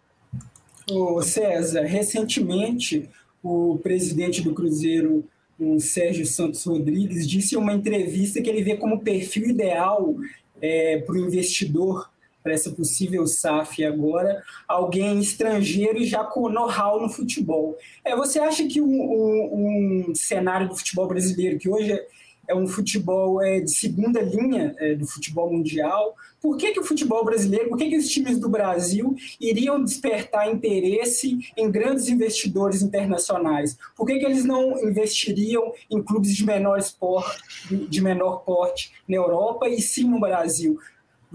[0.89, 3.07] Ô César, recentemente
[3.43, 5.23] o presidente do Cruzeiro,
[5.59, 10.15] o Sérgio Santos Rodrigues, disse em uma entrevista que ele vê como perfil ideal
[10.59, 12.09] é, para o investidor,
[12.45, 17.75] para essa possível SAF agora, alguém estrangeiro e já com know-how no futebol.
[18.03, 22.05] É, você acha que um, um, um cenário do futebol brasileiro, que hoje é
[22.47, 26.15] é um futebol é, de segunda linha é, do futebol mundial.
[26.41, 30.51] Por que, que o futebol brasileiro, por que, que os times do Brasil iriam despertar
[30.51, 33.77] interesse em grandes investidores internacionais?
[33.95, 37.41] Por que, que eles não investiriam em clubes de menor, esporte,
[37.89, 40.79] de menor porte na Europa e sim no Brasil?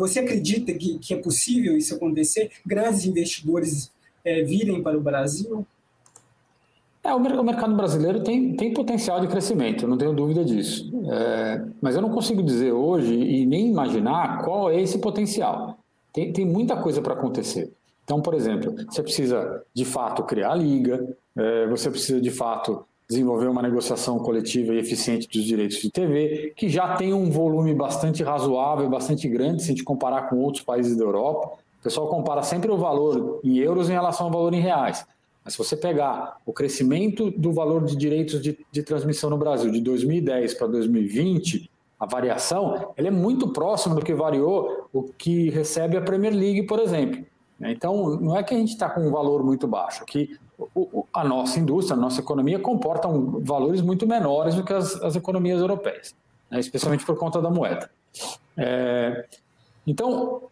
[0.01, 2.51] Você acredita que, que é possível isso acontecer?
[2.65, 3.93] Grandes investidores
[4.25, 5.67] é, virem para o Brasil?
[7.05, 10.91] É, o mercado brasileiro tem, tem potencial de crescimento, não tenho dúvida disso.
[11.13, 15.79] É, mas eu não consigo dizer hoje e nem imaginar qual é esse potencial.
[16.15, 17.71] Tem, tem muita coisa para acontecer.
[18.03, 22.87] Então, por exemplo, você precisa de fato criar a liga, é, você precisa de fato
[23.11, 27.75] desenvolver uma negociação coletiva e eficiente dos direitos de TV, que já tem um volume
[27.75, 31.59] bastante razoável, bastante grande, se a gente comparar com outros países da Europa.
[31.81, 35.05] O pessoal compara sempre o valor em euros em relação ao valor em reais.
[35.45, 39.73] Mas se você pegar o crescimento do valor de direitos de, de transmissão no Brasil
[39.73, 41.69] de 2010 para 2020,
[41.99, 46.63] a variação ela é muito próxima do que variou o que recebe a Premier League,
[46.63, 47.27] por exemplo.
[47.61, 50.05] Então, não é que a gente está com um valor muito baixo,
[51.13, 55.17] a nossa indústria, a nossa economia comporta um, valores muito menores do que as, as
[55.17, 56.15] economias europeias,
[56.51, 57.91] né, especialmente por conta da moeda.
[58.57, 59.25] É,
[59.87, 60.43] então,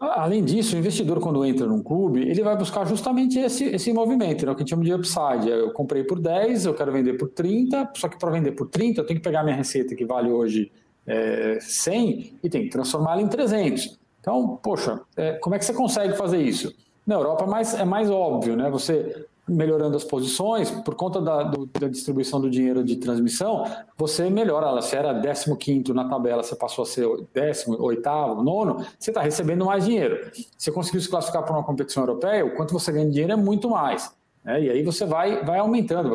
[0.00, 4.46] além disso, o investidor, quando entra num clube, ele vai buscar justamente esse, esse movimento,
[4.46, 5.48] né, o que a gente chama de upside.
[5.48, 9.00] Eu comprei por 10, eu quero vender por 30, só que para vender por 30,
[9.00, 10.70] eu tenho que pegar minha receita, que vale hoje
[11.06, 13.98] é, 100, e tem que transformá-la em 300.
[14.20, 16.72] Então, poxa, é, como é que você consegue fazer isso?
[17.10, 18.70] Na Europa é mais, é mais óbvio, né?
[18.70, 23.64] Você melhorando as posições, por conta da, do, da distribuição do dinheiro de transmissão,
[23.98, 24.80] você melhora.
[24.80, 29.64] Se era 15 na tabela, você passou a ser décimo, oitavo, nono, você está recebendo
[29.64, 30.30] mais dinheiro.
[30.56, 33.36] Você conseguiu se classificar para uma competição europeia, o quanto você ganha de dinheiro é
[33.36, 34.14] muito mais.
[34.44, 34.62] Né?
[34.62, 36.14] E aí você vai, vai aumentando,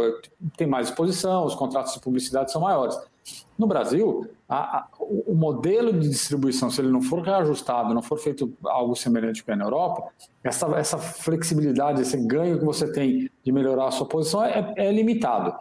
[0.56, 2.98] tem mais exposição, os contratos de publicidade são maiores.
[3.58, 8.18] No Brasil, a, a, o modelo de distribuição, se ele não for reajustado, não for
[8.18, 10.10] feito algo semelhante que é na Europa,
[10.44, 14.92] essa, essa flexibilidade, esse ganho que você tem de melhorar a sua posição é, é
[14.92, 15.56] limitado.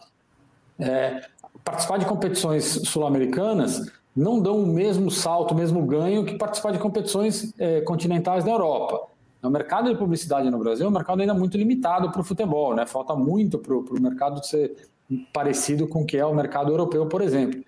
[0.79, 1.25] É,
[1.65, 6.79] participar de competições sul-americanas não dão o mesmo salto, o mesmo ganho que participar de
[6.79, 9.09] competições é, continentais da Europa.
[9.43, 12.75] O mercado de publicidade no Brasil é um mercado ainda muito limitado para o futebol,
[12.75, 12.87] né?
[12.87, 14.75] falta muito para o mercado ser
[15.33, 17.63] parecido com o que é o mercado europeu, por exemplo.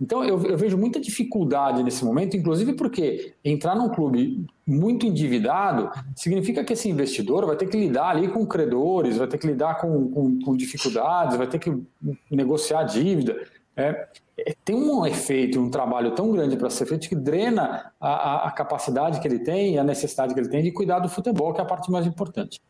[0.00, 5.90] Então, eu, eu, vejo muita dificuldade nesse momento, inclusive porque entrar num clube muito endividado
[6.16, 9.80] significa que esse investidor vai ter que lidar ali com credores, vai ter que lidar
[9.80, 11.80] com, com, com dificuldades, vai ter que
[12.28, 13.46] negociar dívida.
[13.76, 18.48] É, é, tem um efeito, um trabalho tão grande para ser feito que drena a,
[18.48, 21.54] a, capacidade que ele tem e a necessidade que ele tem de cuidar do futebol,
[21.54, 22.60] que é a parte mais importante.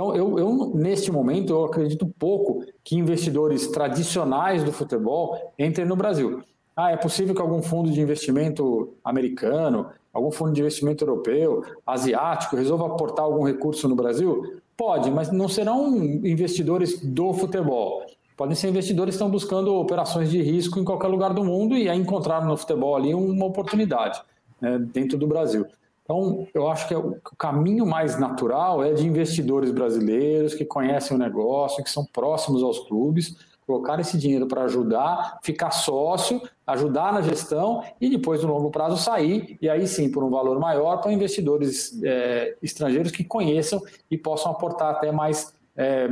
[0.00, 5.94] Então, eu, eu, neste momento, eu acredito pouco que investidores tradicionais do futebol entrem no
[5.94, 6.42] Brasil.
[6.74, 12.56] Ah, é possível que algum fundo de investimento americano, algum fundo de investimento europeu, asiático,
[12.56, 14.62] resolva aportar algum recurso no Brasil?
[14.74, 18.02] Pode, mas não serão investidores do futebol.
[18.38, 21.90] Podem ser investidores que estão buscando operações de risco em qualquer lugar do mundo e
[21.90, 24.18] aí encontraram no futebol ali uma oportunidade
[24.62, 25.66] né, dentro do Brasil.
[26.10, 31.20] Então, eu acho que o caminho mais natural é de investidores brasileiros que conhecem o
[31.20, 37.22] negócio, que são próximos aos clubes, colocar esse dinheiro para ajudar, ficar sócio, ajudar na
[37.22, 41.12] gestão e depois, no longo prazo, sair, e aí sim, por um valor maior, para
[41.12, 46.08] investidores é, estrangeiros que conheçam e possam aportar até mais é,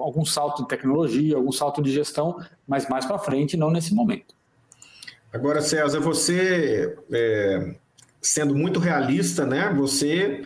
[0.00, 4.34] algum salto de tecnologia, algum salto de gestão, mas mais para frente, não nesse momento.
[5.32, 7.76] Agora, César, você é,
[8.20, 9.72] sendo muito realista, né?
[9.76, 10.42] Você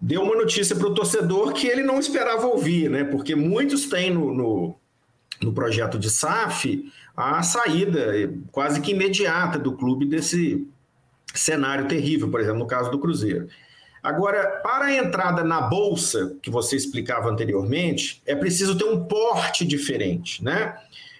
[0.00, 3.04] deu uma notícia para o torcedor que ele não esperava ouvir, né?
[3.04, 4.76] Porque muitos têm no, no,
[5.42, 10.66] no, projeto de SAF a saída quase que imediata do clube desse
[11.34, 13.48] cenário terrível, por exemplo, no caso do Cruzeiro.
[14.02, 19.64] Agora, para a entrada na bolsa, que você explicava anteriormente, é preciso ter um porte
[19.66, 20.74] diferente, né?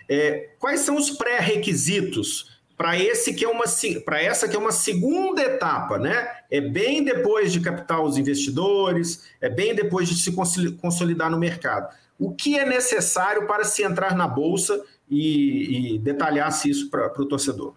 [0.09, 2.50] É, quais são os pré-requisitos
[2.81, 3.65] para esse que é uma
[4.07, 6.31] para essa que é uma segunda etapa, né?
[6.51, 11.95] É bem depois de captar os investidores, é bem depois de se consolidar no mercado.
[12.19, 17.27] O que é necessário para se entrar na bolsa e, e detalhar-se isso para o
[17.27, 17.75] torcedor?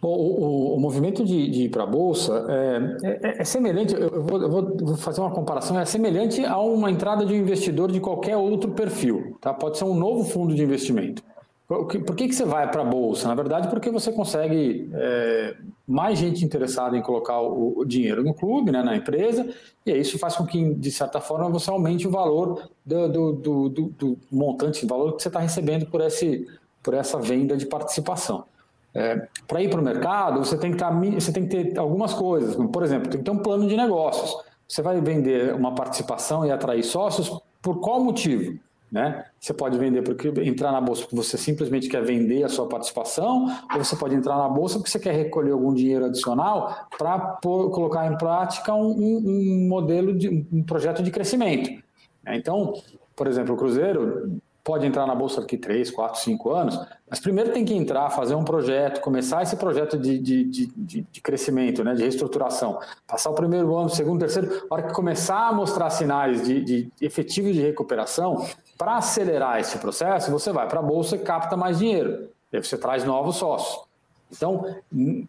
[0.00, 4.22] O, o, o, movimento de, de ir para a Bolsa é, é, é semelhante, eu
[4.22, 8.00] vou, eu vou, fazer uma comparação, é semelhante a uma entrada de um investidor de
[8.00, 9.36] qualquer outro perfil.
[9.38, 9.52] Tá?
[9.52, 11.22] Pode ser um novo fundo de investimento.
[11.66, 13.26] Por que, por que, que você vai para a Bolsa?
[13.26, 18.34] Na verdade, porque você consegue é, mais gente interessada em colocar o, o, dinheiro no
[18.34, 19.48] clube, né, na empresa,
[19.86, 23.68] e isso faz com que, de certa forma, você aumente o valor do, do, do,
[23.70, 26.46] do, do montante, o valor que você está recebendo por, esse,
[26.82, 28.44] por essa venda de participação.
[28.94, 32.12] É, para ir para o mercado, você tem, que tá, você tem que ter algumas
[32.12, 32.54] coisas.
[32.54, 34.36] Por exemplo, tem que ter um plano de negócios.
[34.68, 38.58] Você vai vender uma participação e atrair sócios por qual motivo?
[38.94, 39.24] Né?
[39.40, 43.46] Você pode vender porque entrar na bolsa porque você simplesmente quer vender a sua participação,
[43.72, 48.06] ou você pode entrar na bolsa porque você quer recolher algum dinheiro adicional para colocar
[48.06, 51.82] em prática um, um, um, modelo de um projeto de crescimento.
[52.24, 52.72] Então,
[53.16, 56.80] por exemplo, o Cruzeiro pode entrar na bolsa daqui 3, 4, 5 anos,
[57.10, 61.20] mas primeiro tem que entrar, fazer um projeto, começar esse projeto de, de, de, de
[61.20, 65.52] crescimento, né, de reestruturação, passar o primeiro ano, segundo, terceiro, a hora que começar a
[65.52, 68.46] mostrar sinais de, de efetivo de recuperação,
[68.84, 72.28] para acelerar esse processo, você vai para a bolsa e capta mais dinheiro.
[72.52, 73.82] E você traz novos sócios.
[74.30, 74.76] Então,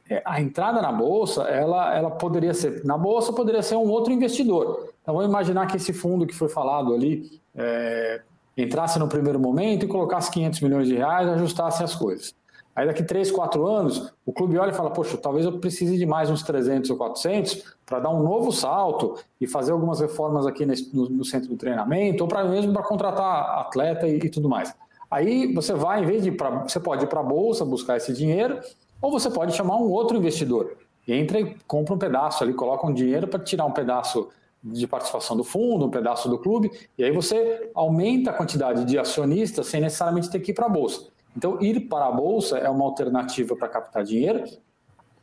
[0.10, 4.12] é, a entrada na bolsa, ela, ela poderia ser, na bolsa poderia ser um outro
[4.12, 4.90] investidor.
[5.02, 8.22] Então, vamos imaginar que esse fundo que foi falado ali é,
[8.58, 12.36] entrasse no primeiro momento e colocasse 500 milhões de reais ajustasse as coisas.
[12.76, 16.06] Aí daqui 3, 4 anos, o clube olha e fala, poxa, talvez eu precise de
[16.06, 20.66] mais uns 300 ou 400 para dar um novo salto e fazer algumas reformas aqui
[20.66, 24.50] nesse, no, no, centro de treinamento, ou para mesmo para contratar atleta e, e, tudo
[24.50, 24.76] mais.
[25.10, 27.96] Aí você vai, em vez de ir pra, você pode ir para a bolsa buscar
[27.96, 28.60] esse dinheiro,
[29.02, 30.76] ou você pode chamar um outro investidor.
[31.08, 34.28] Entra e compra um pedaço ali, coloca um dinheiro para tirar um pedaço
[34.62, 38.98] de participação do fundo, um pedaço do clube, e aí você aumenta a quantidade de
[38.98, 41.16] acionistas sem necessariamente ter que ir para a bolsa.
[41.36, 44.44] Então, ir para a bolsa é uma alternativa para captar dinheiro.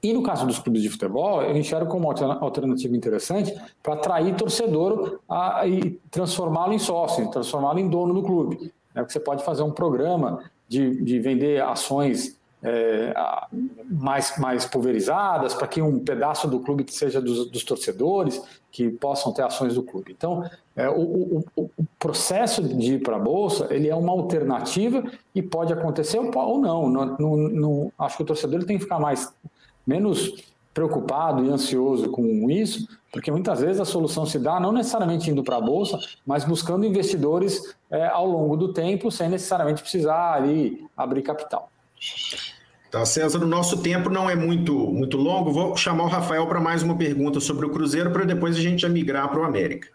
[0.02, 4.34] E no caso dos clubes de futebol, eu enxergo como uma alternativa interessante para atrair
[4.34, 8.72] torcedor a, e transformá-lo em sócio, transformá-lo em dono do clube.
[8.94, 13.12] É, porque você pode fazer um programa de, de vender ações é,
[13.90, 18.88] mais, mais pulverizadas, para que um pedaço do clube que seja dos, dos torcedores, que
[18.88, 20.12] possam ter ações do clube.
[20.16, 25.04] Então, é, o, o, o, processo de ir para a Bolsa, ele é uma alternativa
[25.34, 27.92] e pode acontecer ou não.
[27.98, 29.32] acho que o torcedor tem que ficar mais,
[29.86, 35.30] menos preocupado e ansioso com isso, porque muitas vezes a solução se dá não necessariamente
[35.30, 40.32] indo para a Bolsa, mas buscando investidores é, ao longo do tempo, sem necessariamente precisar
[40.32, 41.68] ali abrir capital.
[42.90, 45.50] Tá, César, o nosso tempo não é muito, muito longo.
[45.50, 48.82] Vou chamar o Rafael para mais uma pergunta sobre o Cruzeiro, para depois a gente
[48.82, 49.88] já migrar para o América.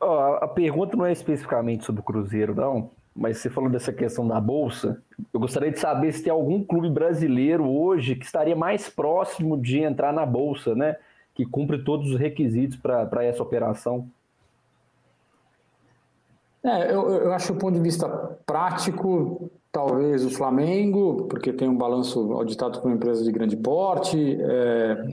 [0.00, 4.26] Oh, a pergunta não é especificamente sobre o Cruzeiro, não, mas você falando dessa questão
[4.26, 5.02] da Bolsa,
[5.32, 9.80] eu gostaria de saber se tem algum clube brasileiro hoje que estaria mais próximo de
[9.80, 10.96] entrar na Bolsa, né?
[11.34, 14.08] Que cumpre todos os requisitos para essa operação.
[16.64, 18.08] É, eu, eu acho que do ponto de vista
[18.46, 24.38] prático, talvez o Flamengo, porque tem um balanço auditado por uma empresa de grande porte,
[24.38, 25.04] é,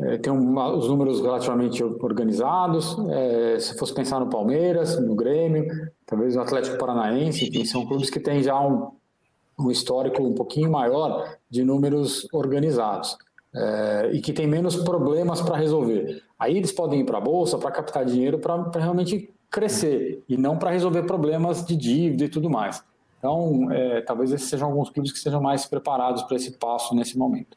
[0.00, 2.96] é, tem uma, os números relativamente organizados.
[3.10, 5.66] É, se fosse pensar no Palmeiras, no Grêmio,
[6.06, 8.92] talvez o Atlético Paranaense, enfim, são clubes que têm já um,
[9.58, 13.18] um histórico um pouquinho maior de números organizados.
[13.52, 16.22] É, e que tem menos problemas para resolver.
[16.38, 20.58] Aí eles podem ir para a bolsa para captar dinheiro para realmente crescer e não
[20.58, 22.84] para resolver problemas de dívida e tudo mais.
[23.18, 27.18] Então, é, talvez esses sejam alguns clubes que estejam mais preparados para esse passo nesse
[27.18, 27.56] momento.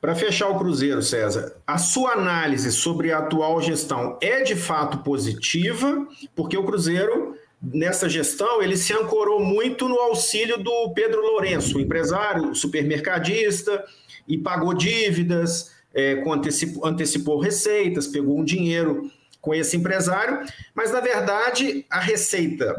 [0.00, 4.98] Para fechar o Cruzeiro, César, a sua análise sobre a atual gestão é de fato
[4.98, 11.80] positiva, porque o Cruzeiro, nessa gestão, ele se ancorou muito no auxílio do Pedro Lourenço,
[11.80, 13.82] empresário, supermercadista,
[14.28, 20.40] e pagou dívidas, é, antecipou, antecipou receitas, pegou um dinheiro com esse empresário,
[20.74, 22.74] mas na verdade a receita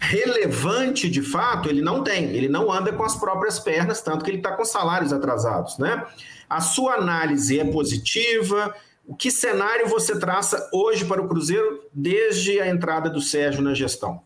[0.00, 4.30] relevante de fato ele não tem, ele não anda com as próprias pernas, tanto que
[4.30, 6.04] ele está com salários atrasados, né?
[6.48, 8.74] A sua análise é positiva?
[9.06, 13.74] O que cenário você traça hoje para o Cruzeiro desde a entrada do Sérgio na
[13.74, 14.20] gestão?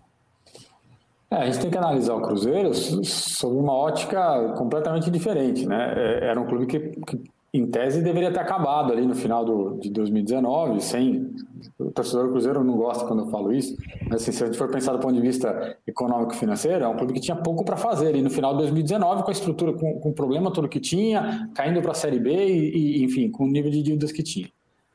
[1.31, 5.95] É, a gente tem que analisar o Cruzeiro sob uma ótica completamente diferente, né?
[5.97, 9.79] É, era um clube que, que em tese, deveria ter acabado ali no final do,
[9.79, 11.31] de 2019, sem.
[11.79, 13.77] O torcedor do Cruzeiro não gosta quando eu falo isso,
[14.09, 17.13] mas assim, se a gente for pensar do ponto de vista econômico-financeiro, é um clube
[17.13, 20.09] que tinha pouco para fazer ali no final de 2019, com a estrutura, com, com
[20.09, 23.49] o problema todo que tinha, caindo para a Série B e, e, enfim, com o
[23.49, 24.49] nível de dívidas que tinha.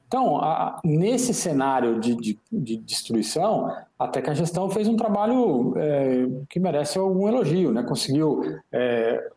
[0.07, 5.73] Então, a, nesse cenário de, de, de, destruição, até que a gestão fez um trabalho
[5.77, 7.83] é, que merece algum elogio, né?
[7.83, 8.41] conseguiu
[8.71, 9.29] é,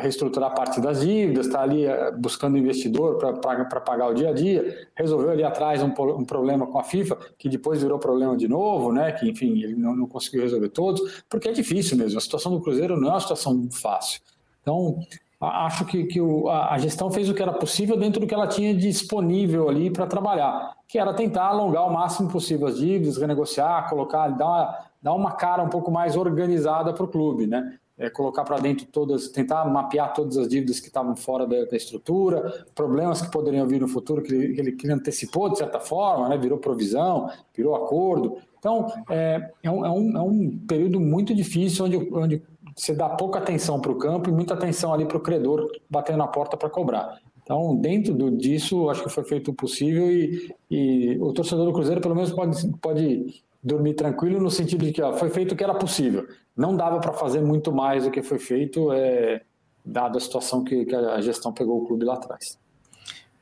[0.00, 4.88] reestruturar parte das dívidas, está ali eh, buscando investidor para pagar o dia a dia,
[4.94, 8.92] resolveu ali atrás um, um, problema com a FIFA, que depois virou problema de novo,
[8.92, 9.12] né?
[9.12, 12.62] que enfim, ele não, não, conseguiu resolver todos, porque é difícil mesmo, a situação do
[12.62, 14.22] Cruzeiro não é uma situação fácil.
[14.62, 14.98] Então,
[15.38, 18.46] acho que, que o, a gestão fez o que era possível dentro do que ela
[18.46, 23.88] tinha disponível ali para trabalhar, que era tentar alongar o máximo possível as dívidas, renegociar,
[23.90, 27.78] colocar, dar uma, dar uma cara um pouco mais organizada para o clube, né?
[28.02, 31.76] É, colocar para dentro todas, tentar mapear todas as dívidas que estavam fora da, da
[31.76, 35.58] estrutura, problemas que poderiam vir no futuro que ele, que ele, que ele antecipou de
[35.58, 38.38] certa forma, né, virou provisão, virou acordo.
[38.58, 42.42] Então, é, é, um, é, um, é um período muito difícil onde, onde
[42.74, 46.18] você dá pouca atenção para o campo e muita atenção ali para o credor batendo
[46.18, 47.20] na porta para cobrar.
[47.42, 51.72] Então, dentro do, disso, acho que foi feito o possível e, e o torcedor do
[51.72, 55.56] Cruzeiro, pelo menos, pode, pode dormir tranquilo no sentido de que ó, foi feito o
[55.56, 56.26] que era possível.
[56.56, 59.42] Não dava para fazer muito mais do que foi feito, é,
[59.84, 62.58] dada a situação que, que, a gestão pegou o clube lá atrás.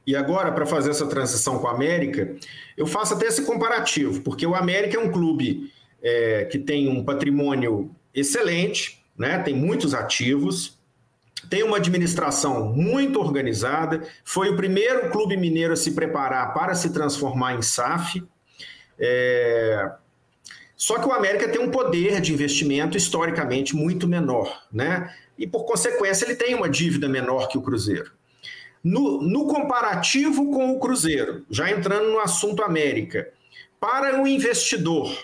[0.07, 2.35] E agora, para fazer essa transição com a América,
[2.77, 5.71] eu faço até esse comparativo, porque o América é um clube
[6.03, 10.79] é, que tem um patrimônio excelente, né, tem muitos ativos,
[11.49, 16.93] tem uma administração muito organizada, foi o primeiro clube mineiro a se preparar para se
[16.93, 18.23] transformar em SAF.
[18.99, 19.91] É,
[20.81, 25.15] só que o América tem um poder de investimento historicamente muito menor, né?
[25.37, 28.11] e, por consequência, ele tem uma dívida menor que o Cruzeiro.
[28.83, 33.29] No, no comparativo com o Cruzeiro, já entrando no assunto América,
[33.79, 35.15] para o investidor,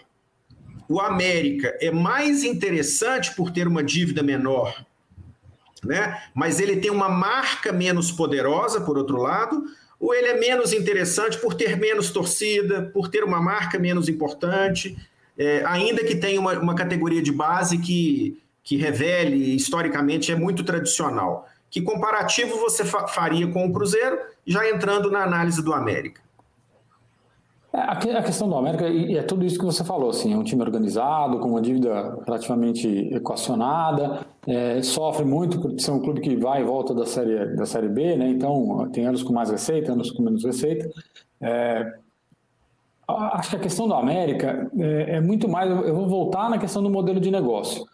[0.87, 4.85] o América é mais interessante por ter uma dívida menor,
[5.83, 6.23] né?
[6.35, 9.65] mas ele tem uma marca menos poderosa, por outro lado,
[9.99, 14.97] ou ele é menos interessante por ter menos torcida, por ter uma marca menos importante,
[15.39, 20.65] é, ainda que tenha uma, uma categoria de base que, que revele, historicamente, é muito
[20.65, 21.47] tradicional.
[21.71, 26.21] Que comparativo você fa faria com o Cruzeiro, já entrando na análise do América?
[27.77, 27.81] É,
[28.17, 31.39] a questão do América é tudo isso que você falou, assim, é um time organizado,
[31.39, 36.65] com uma dívida relativamente equacionada, é, sofre muito por ser um clube que vai e
[36.65, 38.29] volta da série, da série B, né?
[38.31, 40.91] então tem anos com mais receita, anos com menos receita.
[41.39, 41.99] É,
[43.09, 46.83] acho que a questão do América é, é, muito mais, eu vou voltar na questão
[46.83, 47.87] do modelo de negócio.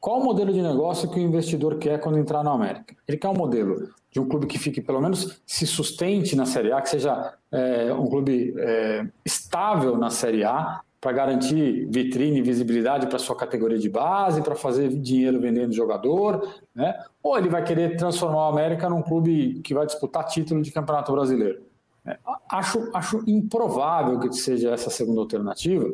[0.00, 2.94] Qual o modelo de negócio que o investidor quer quando entrar no América?
[3.08, 6.70] Ele quer um modelo de um clube que fique, pelo menos, se sustente na Série
[6.72, 12.42] A, que seja é, um clube é, estável na Série A, para garantir vitrine e
[12.42, 16.98] visibilidade para sua categoria de base, para fazer dinheiro vendendo jogador, né?
[17.22, 21.12] ou ele vai querer transformar o América num clube que vai disputar título de Campeonato
[21.12, 21.65] Brasileiro.
[22.06, 22.18] É,
[22.50, 25.92] acho, acho improvável que seja essa segunda alternativa,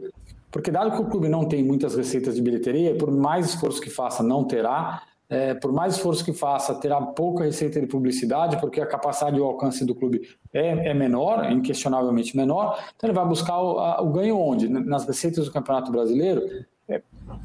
[0.51, 3.89] porque, dado que o clube não tem muitas receitas de bilheteria, por mais esforço que
[3.89, 5.03] faça, não terá.
[5.31, 9.41] É, por mais esforço que faça, terá pouca receita de publicidade, porque a capacidade e
[9.41, 10.21] o alcance do clube
[10.53, 12.79] é, é menor, inquestionavelmente menor.
[12.95, 14.69] Então, ele vai buscar o, a, o ganho onde?
[14.69, 16.43] Nas receitas do Campeonato Brasileiro.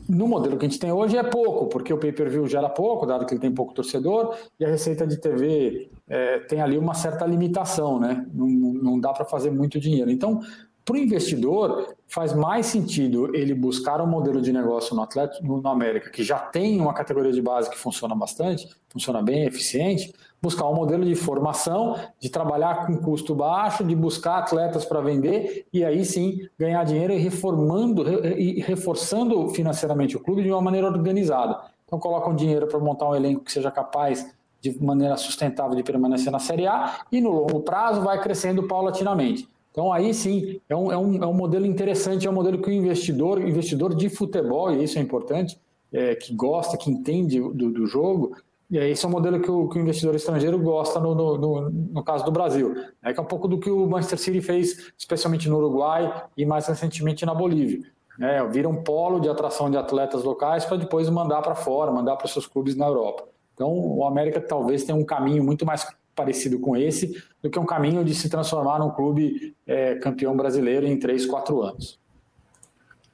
[0.07, 3.25] No modelo que a gente tem hoje é pouco, porque o pay-per-view gera pouco, dado
[3.25, 7.25] que ele tem pouco torcedor, e a receita de TV é, tem ali uma certa
[7.25, 8.25] limitação, né?
[8.33, 10.09] Não, não dá para fazer muito dinheiro.
[10.09, 10.41] Então,
[10.87, 15.67] para o investidor, faz mais sentido ele buscar um modelo de negócio no Atlético, no
[15.67, 20.69] América, que já tem uma categoria de base que funciona bastante, funciona bem, eficiente, buscar
[20.69, 25.83] um modelo de formação, de trabalhar com custo baixo, de buscar atletas para vender e
[25.83, 28.07] aí sim ganhar dinheiro e reformando
[28.37, 31.59] e reforçando financeiramente o clube de uma maneira organizada.
[31.85, 36.31] Então colocam dinheiro para montar um elenco que seja capaz de maneira sustentável de permanecer
[36.31, 39.47] na Série A e no longo prazo vai crescendo paulatinamente.
[39.71, 42.67] Então, aí sim, é um, é um, é um modelo interessante, é um modelo que
[42.67, 45.55] o investidor, investidor de futebol, e isso é importante,
[45.93, 48.35] é, que gosta, que entende do, do jogo,
[48.69, 51.69] e esse é um modelo que o, que o investidor estrangeiro gosta no, no, no,
[51.69, 52.75] no, caso do Brasil.
[53.01, 56.45] É que é um pouco do que o Manchester City fez, especialmente no Uruguai e
[56.45, 57.79] mais recentemente na Bolívia.
[58.19, 62.17] É, vira um polo de atração de atletas locais para depois mandar para fora, mandar
[62.17, 63.27] para seus clubes na Europa.
[63.53, 67.65] Então, o América talvez tenha um caminho muito mais parecido com esse do que um
[67.65, 71.99] caminho de se transformar num clube é, campeão brasileiro em três, quatro anos.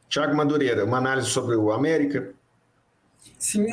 [0.10, 2.34] Tiago Madureira, uma análise sobre o América?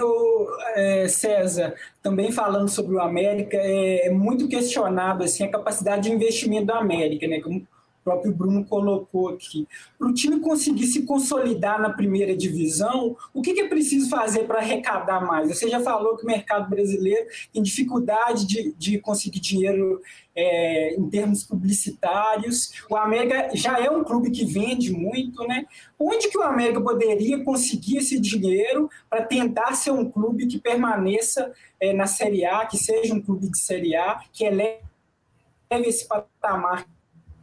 [0.02, 6.08] O, é, César, também falando sobre o América, é, é, muito questionado assim, a capacidade
[6.08, 7.40] de investimento do América, né?
[7.40, 7.66] Como
[8.00, 9.68] o próprio Bruno colocou aqui.
[9.98, 14.44] Para o time conseguir se consolidar na primeira divisão, o que, que é preciso fazer
[14.44, 15.48] para arrecadar mais?
[15.48, 20.00] Você já falou que o mercado brasileiro tem dificuldade de, de conseguir dinheiro
[20.34, 22.72] é, em termos publicitários.
[22.88, 25.66] O América já é um clube que vende muito, né?
[25.98, 31.52] Onde que o América poderia conseguir esse dinheiro para tentar ser um clube que permaneça
[31.78, 34.80] é, na Série A, que seja um clube de Série A, que eleve
[35.70, 36.86] esse patamar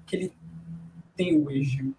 [0.08, 0.34] que ele
[1.18, 1.92] tem hoje?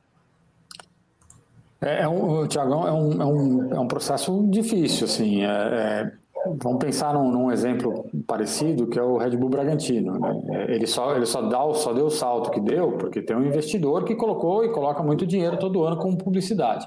[1.80, 5.42] É, é um, Tiagão, é um, é, um, é um processo difícil, assim.
[5.42, 6.12] É, é,
[6.60, 10.18] vamos pensar num, num, exemplo parecido, que é o Red Bull Bragantino.
[10.18, 10.42] Né?
[10.50, 13.44] É, ele, só, ele só, dá, só deu o salto que deu porque tem um
[13.44, 16.86] investidor que colocou e coloca muito dinheiro todo ano com publicidade.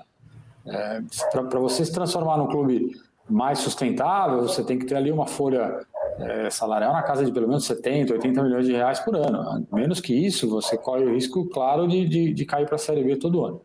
[0.65, 1.01] É,
[1.31, 2.91] Para você se transformar num clube
[3.29, 5.85] mais sustentável, você tem que ter ali uma folha
[6.19, 9.65] é, salarial na casa de pelo menos 70, 80 milhões de reais por ano.
[9.71, 13.03] Menos que isso, você corre o risco, claro, de, de, de cair para a Série
[13.03, 13.61] B todo ano.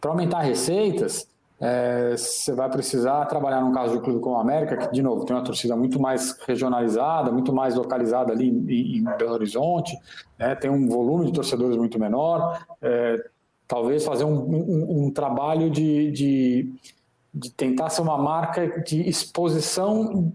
[0.00, 1.28] Para aumentar receitas,
[1.60, 5.02] é, você vai precisar trabalhar num caso de um clube como a América, que, de
[5.02, 9.94] novo, tem uma torcida muito mais regionalizada, muito mais localizada ali em, em Belo Horizonte,
[10.38, 13.22] né, tem um volume de torcedores muito menor, é,
[13.68, 16.72] talvez fazer um, um, um trabalho de, de,
[17.32, 20.32] de tentar ser uma marca de exposição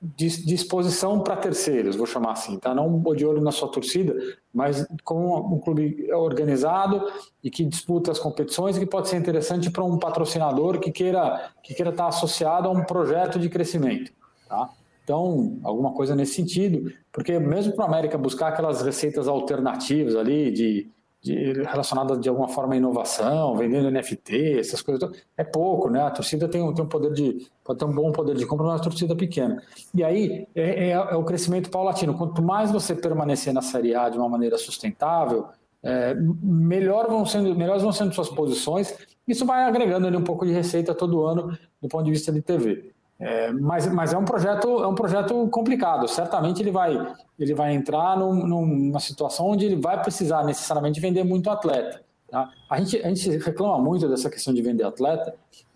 [0.00, 2.74] de, exposição para terceiros, vou chamar assim, tá?
[2.74, 4.16] Não de olho na sua torcida,
[4.54, 7.04] mas com um clube organizado
[7.42, 11.50] e que disputa as competições e que pode ser interessante para um patrocinador que queira
[11.62, 14.12] que queira estar associado a um projeto de crescimento,
[14.48, 14.70] tá?
[15.02, 20.50] Então, alguma coisa nesse sentido, porque mesmo para a América buscar aquelas receitas alternativas ali
[20.50, 20.90] de
[21.28, 26.02] de, relacionadas de alguma forma à inovação, vendendo NFT, essas coisas, é pouco, né?
[26.02, 28.80] A torcida tem, tem um poder de, pode ter um bom poder de compra, mas
[28.80, 29.62] a torcida pequena.
[29.94, 32.14] E aí é, é, é, o crescimento paulatino.
[32.14, 35.46] Quanto mais você permanecer na Série A de uma maneira sustentável,
[35.82, 38.96] é, melhor vão sendo, melhores vão sendo suas posições.
[39.26, 42.40] Isso vai agregando ali um pouco de receita todo ano do ponto de vista de
[42.40, 42.92] TV.
[43.20, 46.08] É, mas, mas é um projeto é um projeto complicado.
[46.08, 46.96] Certamente ele vai
[47.38, 52.02] ele vai entrar num, numa situação onde ele vai precisar necessariamente vender muito atleta.
[52.28, 52.50] Tá?
[52.68, 55.34] A gente a gente reclama muito dessa questão de vender atleta,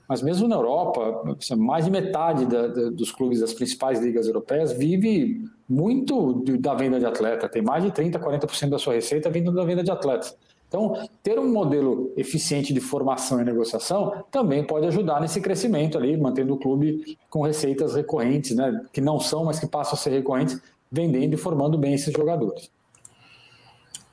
[0.09, 1.23] mas mesmo na Europa
[1.57, 6.99] mais de metade da, da, dos clubes das principais ligas europeias vive muito da venda
[6.99, 7.49] de atleta.
[7.49, 10.37] Tem mais de 30, 40% da sua receita vindo da venda de atletas.
[10.73, 16.17] Então, ter um modelo eficiente de formação e negociação também pode ajudar nesse crescimento ali,
[16.17, 20.09] mantendo o clube com receitas recorrentes, né, que não são, mas que passam a ser
[20.09, 20.59] recorrentes,
[20.93, 22.71] vendendo e formando bem esses jogadores.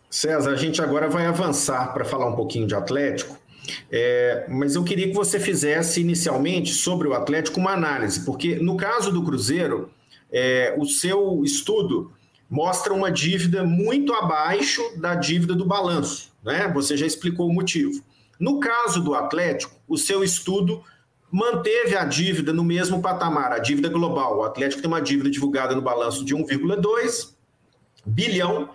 [0.09, 3.37] César, a gente agora vai avançar para falar um pouquinho de Atlético,
[3.91, 8.75] é, mas eu queria que você fizesse inicialmente sobre o Atlético uma análise, porque no
[8.77, 9.91] caso do Cruzeiro,
[10.31, 12.11] é, o seu estudo
[12.49, 16.67] mostra uma dívida muito abaixo da dívida do balanço né?
[16.73, 18.03] Você já explicou o motivo.
[18.39, 20.81] No caso do Atlético, o seu estudo
[21.31, 24.37] manteve a dívida no mesmo patamar, a dívida global.
[24.37, 27.33] O Atlético tem uma dívida divulgada no balanço de 1,2
[28.05, 28.69] bilhão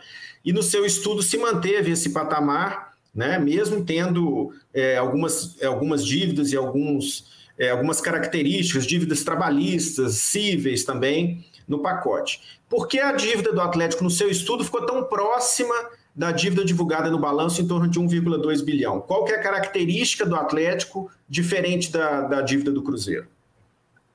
[0.45, 3.39] e no seu estudo se manteve esse patamar, né?
[3.39, 11.45] Mesmo tendo é, algumas, algumas dívidas e alguns, é, algumas características, dívidas trabalhistas, cíveis também
[11.67, 12.41] no pacote.
[12.69, 15.75] Por que a dívida do Atlético no seu estudo ficou tão próxima
[16.15, 19.01] da dívida divulgada no balanço em torno de 1,2 bilhão.
[19.01, 23.27] Qual que é a característica do Atlético diferente da, da dívida do Cruzeiro?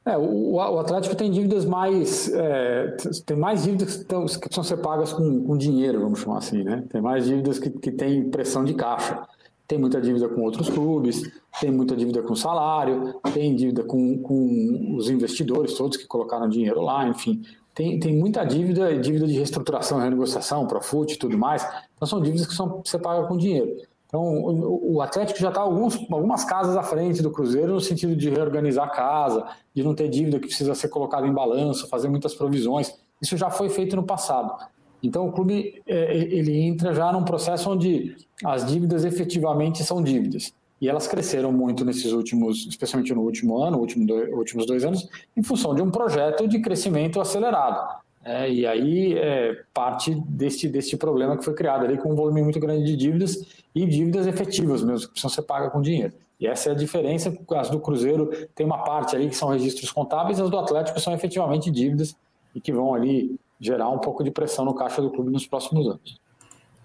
[0.06, 2.32] É, o, o, Atlético tem dívidas mais.
[2.34, 2.96] É,
[3.26, 6.64] tem mais dívidas que, estão, que precisam ser pagas com, com, dinheiro, vamos chamar assim,
[6.64, 6.84] né?
[6.90, 9.22] Tem mais dívidas que, que têm pressão de caixa.
[9.68, 11.22] Tem muita dívida com outros clubes,
[11.62, 16.82] tem muita dívida com salário, tem dívida com, com os investidores todos que colocaram dinheiro
[16.82, 17.44] lá, enfim
[17.80, 21.66] tem, tem muita dívida, dívida de reestruturação, renegociação, Profut e tudo mais.
[21.96, 23.78] Então são dívidas que são, você paga com dinheiro.
[24.06, 28.30] Então o, o Atlético já está algumas casas à frente do Cruzeiro no sentido de
[28.30, 32.36] reorganizar a casa, de não ter dívida que precisa ser colocada em balanço, fazer muitas
[32.36, 32.94] provisões.
[33.22, 34.54] Isso já foi feito no passado.
[35.02, 38.14] Então o clube é, ele entra já num processo onde
[38.44, 40.54] as dívidas efetivamente são dívidas.
[40.82, 45.08] E elas cresceram muito nesses últimos, especialmente no último ano, último dois, últimos dois anos,
[45.36, 48.00] em função de um projeto de crescimento acelerado.
[48.24, 52.42] É, e aí é, parte deste, deste problema que foi criado ali com um volume
[52.42, 56.14] muito grande de dívidas e dívidas efetivas mesmo, que precisam ser pagas com dinheiro.
[56.40, 59.92] E essa é a diferença, as do Cruzeiro tem uma parte ali que são registros
[59.92, 62.16] contábeis, as do Atlético são efetivamente dívidas
[62.56, 65.86] e que vão ali gerar um pouco de pressão no caixa do clube nos próximos
[65.88, 66.20] anos.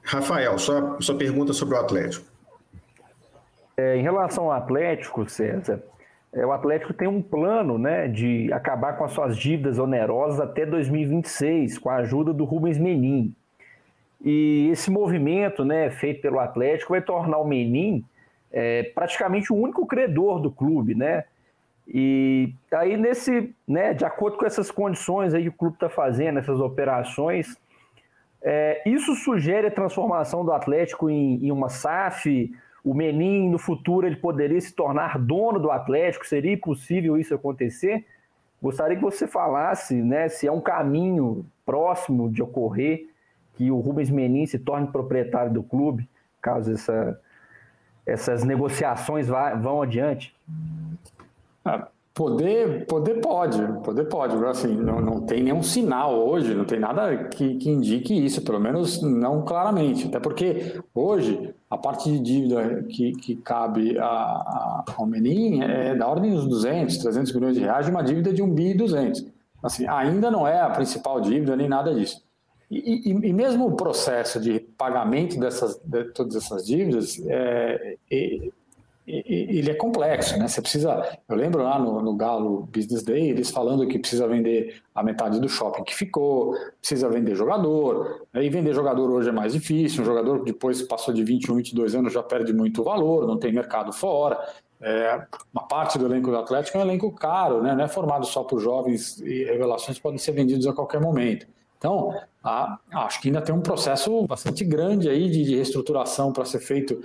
[0.02, 2.33] Rafael, sua, sua pergunta sobre o Atlético.
[3.76, 5.82] É, em relação ao Atlético, César,
[6.32, 10.66] é, o Atlético tem um plano né, de acabar com as suas dívidas onerosas até
[10.66, 13.34] 2026, com a ajuda do Rubens Menin.
[14.20, 18.04] E esse movimento né, feito pelo Atlético vai tornar o Menin
[18.50, 21.24] é, praticamente o único credor do clube, né?
[21.86, 26.38] E aí, nesse, né, de acordo com essas condições aí que o clube está fazendo,
[26.38, 27.58] essas operações,
[28.40, 32.50] é, isso sugere a transformação do Atlético em, em uma SAF,
[32.84, 36.26] o Menin no futuro ele poderia se tornar dono do Atlético?
[36.26, 38.04] Seria possível isso acontecer?
[38.62, 43.08] Gostaria que você falasse né, se é um caminho próximo de ocorrer
[43.54, 46.08] que o Rubens Menin se torne proprietário do clube,
[46.42, 47.20] caso essa,
[48.04, 50.36] essas negociações vá, vão adiante.
[51.64, 56.78] Ah, Poder, poder pode, poder pode, assim, não, não tem nenhum sinal hoje, não tem
[56.78, 62.20] nada que, que indique isso, pelo menos não claramente, até porque hoje a parte de
[62.20, 67.56] dívida que, que cabe a, a, ao Menin é da ordem dos 200, 300 milhões
[67.56, 69.26] de reais de uma dívida de 1 bi e 200.
[69.60, 72.22] Assim, ainda não é a principal dívida nem nada disso.
[72.70, 78.48] E, e, e mesmo o processo de pagamento dessas, de todas essas dívidas, é, é
[79.06, 80.48] ele é complexo, né?
[80.48, 81.18] Você precisa.
[81.28, 85.38] Eu lembro lá no, no, Galo Business Day eles falando que precisa vender a metade
[85.38, 88.26] do shopping que ficou, precisa vender jogador.
[88.32, 88.44] Né?
[88.44, 90.02] E vender jogador hoje é mais difícil.
[90.02, 93.52] Um jogador que depois passou de 21, 22 anos já perde muito valor, não tem
[93.52, 94.38] mercado fora.
[94.80, 97.74] É, uma parte do elenco do Atlético é um elenco caro, né?
[97.74, 101.46] Não é formado só por jovens e revelações podem ser vendidos a qualquer momento.
[101.76, 106.46] Então, a, acho que ainda tem um processo bastante grande aí de, de reestruturação para
[106.46, 107.02] ser feito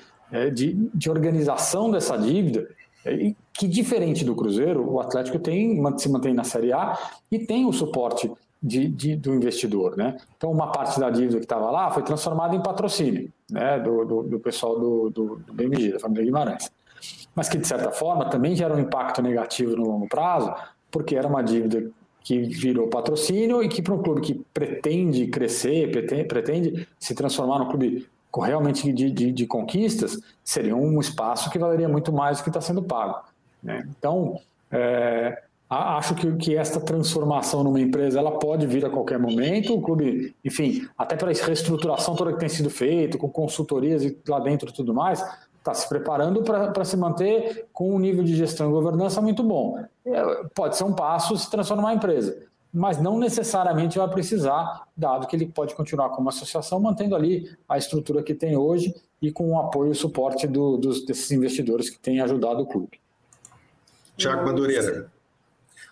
[0.50, 2.68] de, de organização dessa dívida,
[3.06, 6.98] é, que diferente do Cruzeiro, o Atlético tem, se mantém na Série A
[7.32, 9.96] e tem o suporte de, de, do investidor.
[9.98, 10.18] Né?
[10.38, 13.32] Então, uma parte da dívida que estava lá foi transformada em patrocínio.
[13.50, 16.72] né, do, do, do pessoal do, do, do BMG, da família Guimarães.
[17.34, 20.54] Mas que, de certa forma, também gera um impacto negativo no longo prazo,
[20.92, 21.90] porque era uma dívida
[22.22, 27.60] que virou patrocínio e que para um clube que pretende crescer, pretende, pretende se transformar
[27.60, 28.08] num clube
[28.38, 32.62] realmente de, de, de, conquistas, seria um espaço que valeria muito mais do que está
[32.62, 33.24] sendo pago.
[33.64, 33.88] Né?
[33.98, 34.40] Então,
[34.72, 39.76] é, acho que, que esta transformação numa empresa ela pode vir a qualquer momento.
[39.76, 44.40] O clube, enfim, até para a reestruturação toda que tem sido feita, com consultorias lá
[44.40, 45.24] dentro e tudo mais,
[45.58, 49.84] está se preparando para se manter com um nível de gestão e governança muito bom.
[50.06, 52.38] É, pode ser um passo se transformar em empresa,
[52.74, 57.78] mas não necessariamente vai precisar, dado que ele pode continuar como associação, mantendo ali a
[57.78, 61.90] estrutura que tem hoje e com o apoio e o suporte do, dos, desses investidores
[61.90, 63.00] que têm ajudado o clube.
[64.16, 65.12] Tiago Madureira.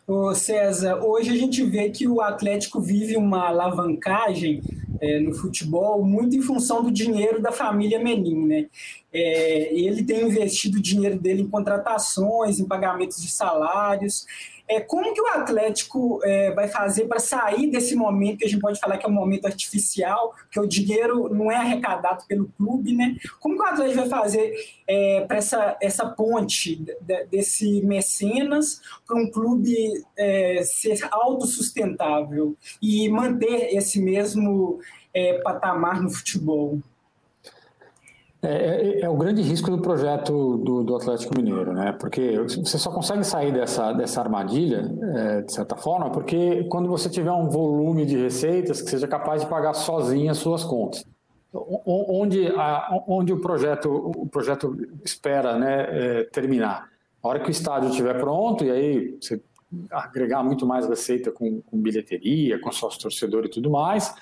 [0.06, 4.62] Ô César, hoje a gente vê que o Atlético vive uma alavancagem
[5.02, 8.66] é, no futebol muito em função do dinheiro da família Menin, né?
[9.12, 14.26] É, ele tem investido o dinheiro dele em contratações, em pagamentos de salários.
[14.70, 18.60] É, como que o Atlético é, vai fazer para sair desse momento que a gente
[18.60, 22.94] pode falar que é um momento artificial, que o dinheiro não é arrecadado pelo clube,
[22.94, 23.16] né?
[23.40, 24.54] Como que o Atlético vai fazer
[24.86, 33.08] é, para essa, essa ponte de, desse mecenas para um clube é, ser autossustentável e
[33.10, 34.80] manter esse mesmo
[35.14, 36.82] é, patamar no futebol?
[38.42, 41.92] É, é, é, o grande risco do projeto do, do, Atlético Mineiro, né?
[41.94, 47.10] Porque você só consegue sair dessa, dessa armadilha, é, de certa forma, porque quando você
[47.10, 51.04] tiver um volume de receitas que seja capaz de pagar sozinho as suas contas.
[51.52, 56.90] Onde, a, onde o, projeto, o projeto espera né, é, terminar?
[57.24, 59.42] A hora que o estádio estiver pronto, e aí você
[59.90, 64.14] agregar muito mais receita com, com bilheteria, com sócio torcedor e tudo mais,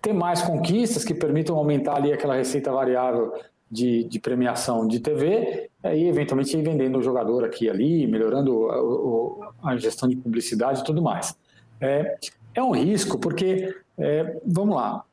[0.00, 3.32] ter mais conquistas que permitam aumentar ali aquela receita variável
[3.70, 8.68] de, de premiação de TV, e eventualmente vendendo o jogador aqui e ali, melhorando
[9.62, 11.36] a, a gestão de publicidade e tudo mais.
[11.80, 12.16] É,
[12.54, 15.04] é um risco, porque, é, vamos lá,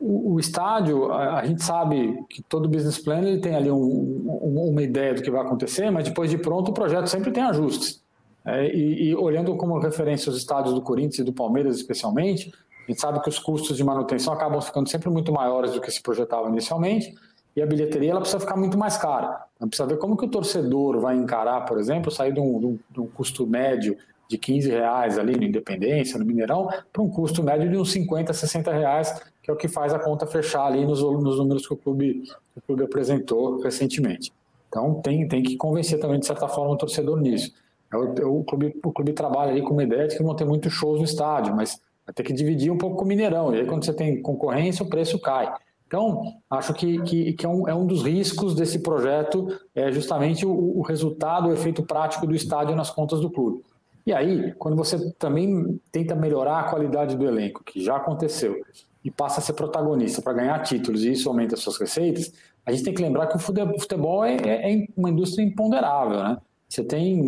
[0.00, 3.78] o, o estádio, a, a, gente sabe que todo business plan ele tem ali um,
[3.78, 7.42] um, uma ideia do que vai acontecer, mas depois de pronto o projeto sempre tem
[7.42, 8.02] ajustes.
[8.44, 12.52] É, e, e, olhando como referência os estádios do Corinthians e do Palmeiras especialmente,
[12.92, 16.02] gente sabe que os custos de manutenção acabam ficando sempre muito maiores do que se
[16.02, 17.14] projetava inicialmente,
[17.54, 19.44] e a bilheteria ela precisa ficar muito mais cara.
[19.56, 22.66] Então, precisa ver como que o torcedor vai encarar, por exemplo, sair de um, de
[22.66, 23.96] um, de um custo médio
[24.28, 28.32] de 15 reais ali no Independência, no Mineirão, para um custo médio de uns 50,
[28.32, 31.74] 60 reais, que é o que faz a conta fechar ali nos, nos números que
[31.74, 34.32] o, clube, que o clube apresentou recentemente.
[34.68, 37.52] Então tem, tem que convencer também, de certa forma, o torcedor nisso.
[37.92, 40.34] É o, é o, clube, o clube trabalha ali com uma ideia de que vão
[40.34, 43.54] ter muitos shows no estádio, mas vai ter que dividir um pouco com o Mineirão.
[43.54, 45.52] E aí, quando você tem concorrência, o preço cai.
[45.86, 50.46] Então, acho que, que, que é, um, é, um, dos riscos desse projeto, é justamente
[50.46, 53.62] o, o, resultado, o efeito prático do estádio nas contas do clube.
[54.06, 58.56] E aí, quando você também tenta melhorar a qualidade do elenco, que já aconteceu,
[59.04, 62.32] e passa a ser protagonista para ganhar títulos e isso aumenta as suas receitas,
[62.64, 66.38] a gente tem que lembrar que o futebol é, é, é uma indústria imponderável, né?
[66.68, 67.20] Você tem,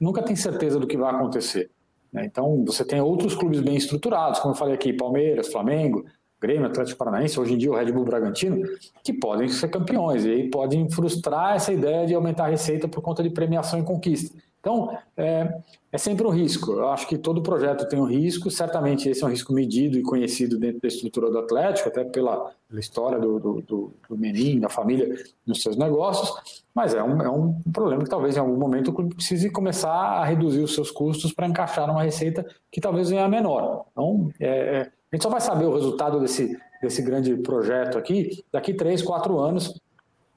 [0.00, 1.70] nunca tem certeza do que vai acontecer.
[2.12, 2.26] Né?
[2.26, 6.04] Então, você tem outros clubes bem estruturados, como eu falei aqui, Palmeiras, Flamengo,
[6.40, 8.66] Grêmio, Atlético Paranaense, hoje em dia o Red Bull Bragantino,
[9.04, 13.00] que podem ser campeões e aí podem frustrar essa ideia de aumentar a receita por
[13.00, 14.36] conta de premiação e conquista.
[14.62, 15.58] Então, é,
[15.90, 16.70] é sempre um risco.
[16.70, 20.02] Eu acho que todo projeto tem um risco, certamente esse é um risco medido e
[20.02, 24.60] conhecido dentro da estrutura do Atlético, até pela, pela história do, do, do, do Menin,
[24.60, 28.56] da família, nos seus negócios, mas é um, é um problema que talvez em algum
[28.56, 32.80] momento o clube precise começar a reduzir os seus custos para encaixar numa receita que
[32.80, 33.86] talvez venha menor.
[33.90, 38.44] Então, é, é, a gente só vai saber o resultado desse, desse grande projeto aqui
[38.52, 39.80] daqui três, quatro anos,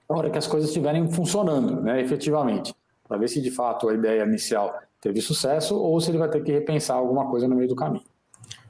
[0.10, 2.74] na hora que as coisas estiverem funcionando, né, efetivamente
[3.08, 6.44] para ver se de fato a ideia inicial teve sucesso ou se ele vai ter
[6.44, 8.04] que repensar alguma coisa no meio do caminho.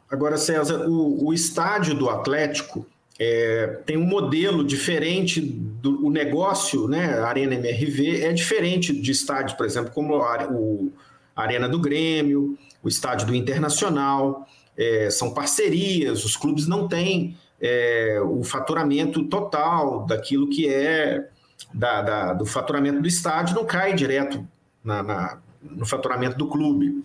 [0.09, 2.85] Agora, César, o, o estádio do Atlético
[3.17, 7.17] é, tem um modelo diferente do o negócio, né?
[7.19, 10.91] A Arena MRV é diferente de estádios, por exemplo, como a, o,
[11.35, 18.21] Arena do Grêmio, o estádio do Internacional, é, são parcerias, os clubes não têm é,
[18.21, 21.29] o faturamento total daquilo que é
[21.73, 24.47] da, da, do faturamento do estádio não cai direto
[24.83, 27.03] na, na, no faturamento do clube.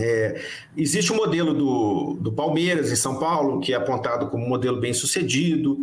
[0.00, 0.42] É,
[0.76, 4.48] existe o um modelo do, do Palmeiras em São Paulo, que é apontado como um
[4.48, 5.76] modelo bem sucedido.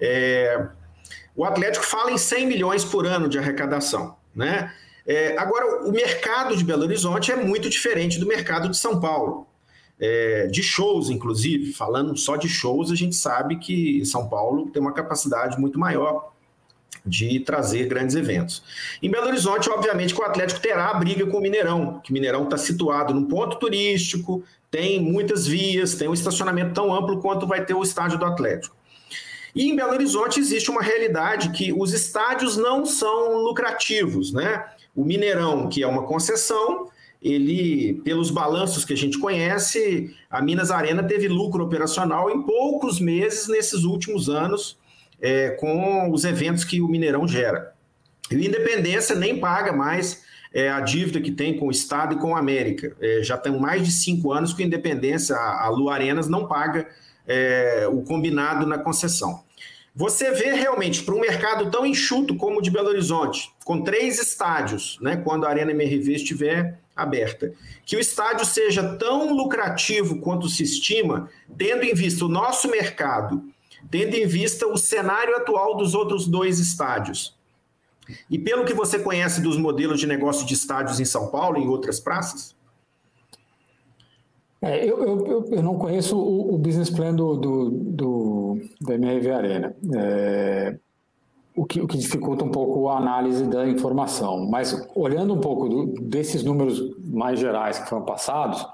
[0.00, 0.66] É,
[1.36, 4.16] o Atlético fala em 100 milhões por ano de arrecadação.
[4.34, 4.72] Né?
[5.06, 9.46] É, agora, o mercado de Belo Horizonte é muito diferente do mercado de São Paulo.
[10.00, 14.82] é, de shows, inclusive, falando só de shows, a gente sabe que São Paulo tem
[14.82, 16.33] uma capacidade muito maior
[17.04, 18.62] de trazer grandes eventos.
[19.02, 22.14] Em Belo Horizonte, obviamente, que o Atlético terá a briga com o Mineirão, que o
[22.14, 27.46] Mineirão está situado num ponto turístico, tem muitas vias, tem um estacionamento tão amplo quanto
[27.46, 28.74] vai ter o estádio do Atlético.
[29.54, 34.64] E em Belo Horizonte existe uma realidade que os estádios não são lucrativos, né?
[34.96, 36.88] O Mineirão, que é uma concessão,
[37.22, 42.98] ele, pelos balanços que a gente conhece, a Minas Arena teve lucro operacional em poucos
[43.00, 44.76] meses nesses últimos anos,
[45.20, 47.74] é, com os eventos que o Mineirão gera.
[48.30, 52.18] E o Independência nem paga mais é, a dívida que tem com o Estado e
[52.18, 52.96] com a América.
[53.00, 56.46] É, já tem mais de cinco anos que o Independência, a, a Lu Arenas, não
[56.46, 56.86] paga
[57.26, 59.42] é, o combinado na concessão.
[59.96, 64.18] Você vê realmente para um mercado tão enxuto como o de Belo Horizonte, com três
[64.18, 67.52] estádios, né, quando a Arena MRV estiver aberta,
[67.84, 73.44] que o estádio seja tão lucrativo quanto se estima, tendo em vista o nosso mercado,
[73.90, 77.36] tendo em vista o cenário atual dos outros dois estádios.
[78.30, 81.64] E pelo que você conhece dos modelos de negócio de estádios em São Paulo e
[81.64, 82.54] em outras praças?
[84.60, 87.70] É, eu, eu, eu, não conheço o, o business plan do, do,
[88.80, 90.78] do, MRV Arena, é,
[91.54, 94.48] o, que, o que dificulta um pouco a análise da informação.
[94.48, 98.66] Mas olhando um pouco do, desses números mais gerais que foram passados,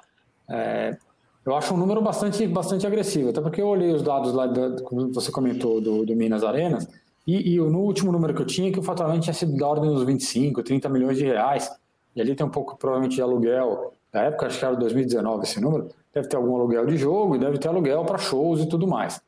[0.48, 0.96] é,
[1.44, 4.82] eu acho um número bastante, bastante agressivo, até porque eu olhei os dados lá, da,
[4.82, 6.86] como você comentou, do, do Minas Arenas,
[7.26, 9.90] e, e, no último número que eu tinha, que o faturamento tinha sido da ordem
[9.90, 11.70] dos 25, 30 milhões de reais,
[12.14, 15.60] e ali tem um pouco, provavelmente, de aluguel na época, acho que era 2019 esse
[15.60, 18.86] número, deve ter algum aluguel de jogo e deve ter aluguel para shows e tudo
[18.86, 19.22] mais.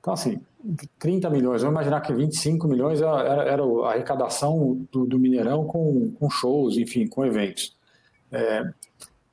[0.00, 0.40] Então, assim,
[0.98, 6.10] 30 milhões, vamos imaginar que 25 milhões era, era a arrecadação do, do Mineirão com,
[6.18, 7.76] com, shows, enfim, com eventos.
[8.32, 8.64] É,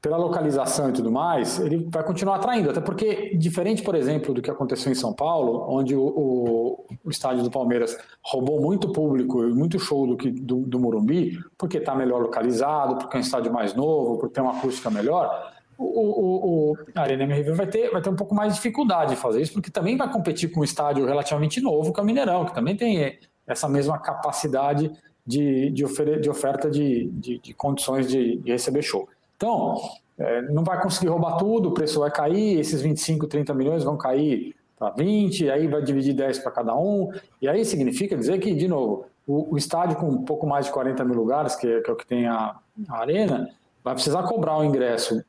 [0.02, 4.42] pela localização e tudo mais, ele vai continuar atraindo, até porque, diferente, por exemplo, do
[4.42, 9.44] que aconteceu em São Paulo, onde o, o, o estádio do Palmeiras roubou muito público
[9.44, 13.22] e muito show do, que, do, do Morumbi, porque está melhor localizado, porque é um
[13.22, 17.68] estádio mais novo, porque tem uma acústica melhor, o, o, o a Arena MRV vai
[17.68, 20.52] ter, vai ter um pouco mais de dificuldade de fazer isso, porque também vai competir
[20.52, 24.92] com um estádio relativamente novo, que é o Mineirão, que também tem essa mesma capacidade
[25.26, 25.86] de, de,
[26.20, 29.08] de oferta de, de, de condições de, de receber show.
[29.42, 29.76] Então,
[30.20, 33.98] é, não vai conseguir roubar tudo, o preço vai cair, esses 25, 30 milhões vão
[33.98, 37.12] cair para 20, aí vai dividir 10 para cada um,
[37.42, 40.72] e aí significa dizer que, de novo, o, o, estádio com um pouco mais de
[40.72, 42.56] 40 mil lugares, que é, que é o que tem a,
[42.88, 43.50] a arena,
[43.84, 45.26] vai precisar cobrar um ingresso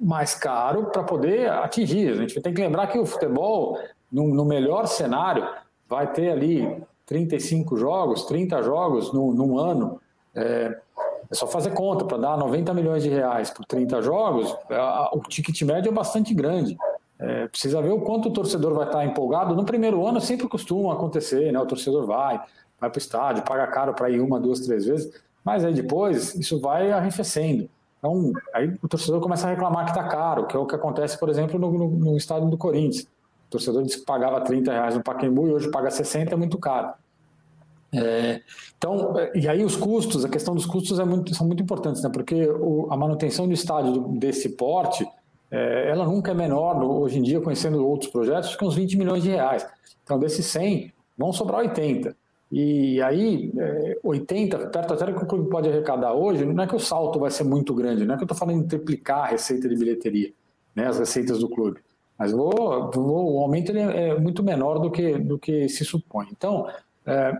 [0.00, 2.12] mais caro para poder atingir.
[2.12, 3.78] A gente tem que lembrar que o futebol,
[4.10, 5.46] no, no melhor cenário,
[5.86, 10.00] vai ter ali 35 jogos, 30 jogos no, num ano.
[10.34, 10.78] É,
[11.30, 14.54] é só fazer conta, para dar 90 milhões de reais por 30 jogos,
[15.12, 16.76] o ticket médio é bastante grande.
[17.18, 19.54] É, precisa ver o quanto o torcedor vai estar empolgado.
[19.54, 21.58] No primeiro ano sempre costuma acontecer, né?
[21.58, 22.38] O torcedor vai,
[22.78, 25.12] vai para o estádio, paga caro para ir uma, duas, três vezes,
[25.42, 27.68] mas aí depois isso vai arrefecendo.
[27.98, 31.18] Então, aí o torcedor começa a reclamar que está caro, que é o que acontece,
[31.18, 33.04] por exemplo, no, no, no estádio do Corinthians.
[33.46, 36.58] O torcedor disse que pagava 30 reais no Pacaembu e hoje paga 60, é muito
[36.58, 36.92] caro.
[37.92, 38.42] É,
[38.76, 42.10] então, e aí os custos, a questão dos custos é muito, são muito importantes, né?
[42.12, 45.06] porque o, a manutenção do estádio desse porte,
[45.50, 49.22] é, ela nunca é menor, hoje em dia, conhecendo outros projetos, que uns 20 milhões
[49.22, 49.66] de reais.
[50.04, 52.16] Então, desses 100, vão sobrar 80.
[52.50, 56.76] E aí, é, 80, perto até que o clube pode arrecadar hoje, não é que
[56.76, 59.26] o salto vai ser muito grande, não é que eu estou falando em triplicar a
[59.26, 60.32] receita de bilheteria,
[60.74, 61.80] né, as receitas do clube.
[62.18, 66.28] Mas vou, vou, o aumento ele é muito menor do que, do que se supõe.
[66.30, 66.66] Então,
[67.04, 67.36] é,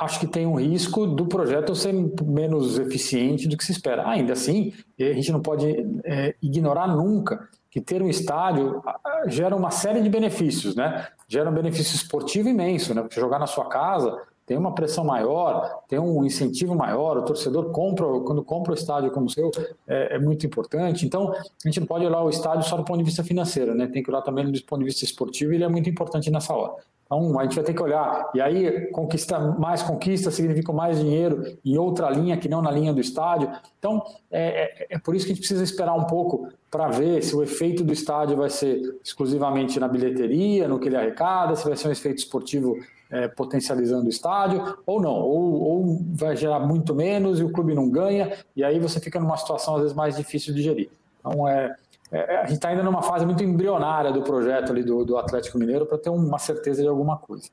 [0.00, 1.92] acho que tem um risco do projeto ser
[2.24, 4.08] menos eficiente do que se espera.
[4.08, 5.66] Ainda assim, a gente não pode
[6.04, 8.82] é, ignorar nunca que ter um estádio
[9.26, 11.06] gera uma série de benefícios, né?
[11.28, 13.02] Gera um benefício esportivo imenso, né?
[13.02, 17.70] Porque jogar na sua casa tem uma pressão maior, tem um incentivo maior, o torcedor
[17.70, 19.50] compra, quando compra o estádio como o seu,
[19.86, 21.04] é, é, muito importante.
[21.04, 23.86] Então, a gente não pode olhar o estádio só do ponto de vista financeiro, né?
[23.86, 26.54] Tem que olhar também do ponto de vista esportivo e ele é muito importante nessa
[26.54, 26.72] hora.
[27.08, 28.30] Então, a gente vai ter que olhar.
[28.34, 32.92] E aí, conquista, mais conquista significa mais dinheiro em outra linha que não na linha
[32.92, 33.50] do estádio.
[33.78, 37.22] Então, é, é, é por isso que a gente precisa esperar um pouco para ver
[37.22, 41.64] se o efeito do estádio vai ser exclusivamente na bilheteria, no que ele arrecada, se
[41.66, 42.76] vai ser um efeito esportivo
[43.10, 47.74] é, potencializando o estádio, ou não, ou, ou vai gerar muito menos e o clube
[47.74, 50.90] não ganha, e aí você fica numa situação às vezes mais difícil de gerir.
[51.20, 51.74] Então, é,
[52.10, 55.58] é, a gente está ainda numa fase muito embrionária do projeto ali do, do Atlético
[55.58, 57.48] Mineiro para ter uma certeza de alguma coisa.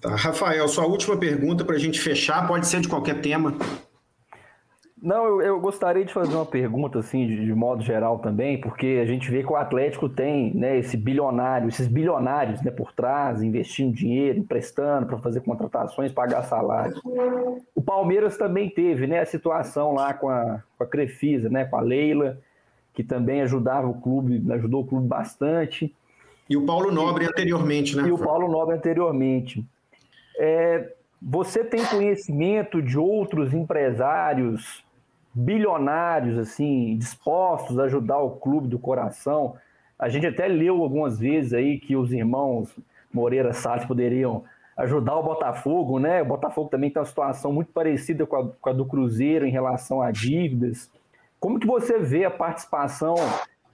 [0.00, 0.14] Tá.
[0.14, 3.54] Rafael, sua última pergunta para a gente fechar, pode ser de qualquer tema.
[5.04, 9.00] Não, eu, eu, gostaria de fazer uma pergunta, assim, de, de, modo geral também, porque
[9.02, 13.42] a gente vê que o Atlético tem né, esse bilionário, esses bilionários né, por trás,
[13.42, 16.98] investindo dinheiro, emprestando para fazer contratações, pagar salários.
[17.74, 21.76] O Palmeiras também teve né, a situação lá com a, com a Crefisa, né, com
[21.76, 22.38] a Leila,
[22.94, 25.94] que também ajudava o clube, ajudou o clube bastante.
[26.48, 28.08] E o Paulo Nobre anteriormente, né?
[28.08, 29.66] E o Paulo Nobre anteriormente.
[30.38, 34.84] É, você tem conhecimento de outros empresários
[35.34, 39.56] bilionários, assim, dispostos a ajudar o clube do coração.
[39.98, 42.68] A gente até leu algumas vezes aí que os irmãos
[43.12, 44.44] Moreira Salles poderiam
[44.76, 46.22] ajudar o Botafogo, né?
[46.22, 49.50] O Botafogo também tem uma situação muito parecida com a, com a, do Cruzeiro em
[49.50, 50.90] relação a dívidas.
[51.44, 53.16] Como que você vê a participação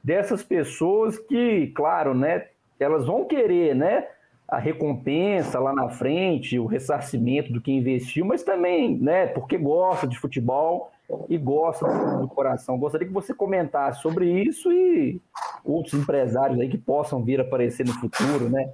[0.03, 2.49] dessas pessoas que, claro, né,
[2.81, 4.09] elas vão querer, né,
[4.49, 10.05] a recompensa lá na frente, o ressarcimento do que investiu, mas também, né, porque gosta
[10.05, 10.91] de futebol
[11.29, 11.87] e gosta
[12.18, 12.77] do coração.
[12.77, 15.23] Gostaria que você comentasse sobre isso e
[15.64, 18.68] outros empresários aí que possam vir aparecer no futuro, né,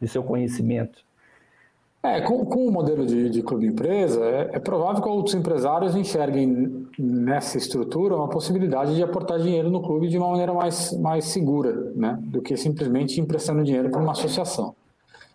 [0.00, 1.04] de seu conhecimento.
[2.02, 6.86] É, com, com o modelo de, de clube-empresa, é, é, provável que outros empresários enxerguem
[6.98, 11.92] nessa estrutura uma possibilidade de aportar dinheiro no clube de uma maneira mais, mais segura,
[11.94, 14.74] né, do que simplesmente emprestando dinheiro para uma associação.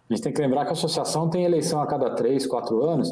[0.09, 3.11] A gente tem que lembrar que a associação tem eleição a cada três, quatro anos,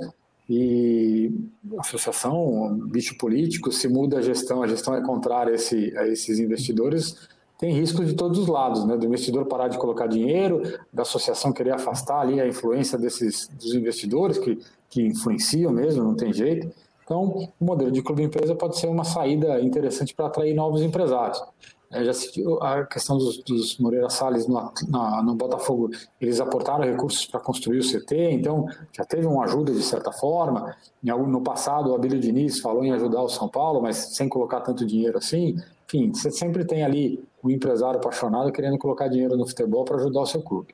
[0.50, 1.32] e
[1.78, 6.08] a associação, bicho político, se muda a gestão, a gestão é contrária a, esse, a
[6.08, 7.30] esses investidores,
[7.64, 8.98] tem risco de todos os lados, né?
[8.98, 10.62] do investidor parar de colocar dinheiro,
[10.92, 14.60] da associação querer afastar ali a influência desses dos investidores, que,
[14.90, 16.70] que influenciam mesmo, não tem jeito.
[17.06, 21.42] Então, o modelo de clube-empresa pode ser uma saída interessante para atrair novos empresários.
[21.90, 25.90] É, já assistiu a questão dos, dos Moreira Salles no, na, no Botafogo,
[26.20, 30.76] eles aportaram recursos para construir o CT, então já teve uma ajuda de certa forma.
[31.02, 34.86] No passado, o Abílio Diniz falou em ajudar o São Paulo, mas sem colocar tanto
[34.86, 35.56] dinheiro assim.
[35.88, 40.22] Enfim, você sempre tem ali um empresário apaixonado querendo colocar dinheiro no futebol para ajudar
[40.22, 40.74] o seu clube.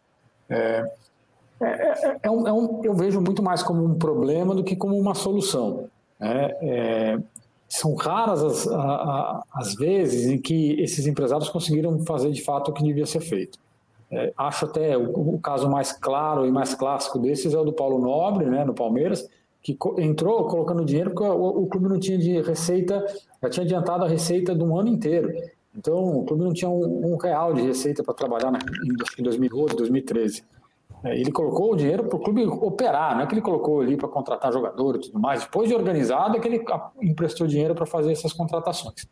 [0.50, 0.86] É,
[1.62, 4.76] é, é, é, um, é um, eu vejo muito mais como um problema do que
[4.76, 5.90] como uma solução.
[6.20, 7.20] É, é
[7.70, 8.68] são raras as,
[9.54, 13.60] as vezes em que esses empresários conseguiram fazer de fato o que devia ser feito.
[14.12, 17.72] É, acho até o, o, caso mais claro e mais clássico desses é o do
[17.72, 19.30] Paulo Nobre, né, no Palmeiras,
[19.62, 23.06] que entrou colocando dinheiro porque o, o, clube não tinha de receita,
[23.44, 25.32] já tinha adiantado a receita de um ano inteiro.
[25.76, 28.60] Então, o clube não tinha um, um real de receita para trabalhar na,
[29.18, 30.44] em 2012, 2013.
[31.04, 33.96] É, ele colocou o dinheiro para o clube operar, não é que ele colocou ali
[33.96, 35.44] para contratar jogador e tudo mais.
[35.44, 36.64] Depois de organizado, é que ele
[37.02, 39.08] emprestou dinheiro para fazer essas contratações.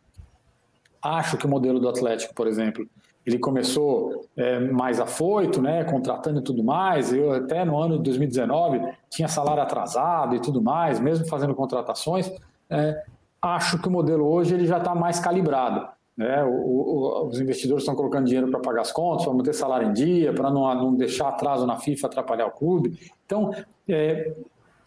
[1.00, 2.86] Acho que o modelo do Atlético, por exemplo,
[3.24, 7.12] ele começou é, mais afoito, né, contratando e tudo mais.
[7.12, 12.30] Eu até no ano de 2019 tinha salário atrasado e tudo mais, mesmo fazendo contratações.
[12.68, 13.02] É,
[13.40, 15.88] acho que o modelo hoje ele já está mais calibrado.
[16.18, 16.42] Né?
[16.42, 19.92] O, o, os investidores estão colocando dinheiro para pagar as contas, para manter salário em
[19.92, 22.98] dia, para não, não deixar atraso na FIFA atrapalhar o clube.
[23.24, 23.54] Então,
[23.88, 24.34] é,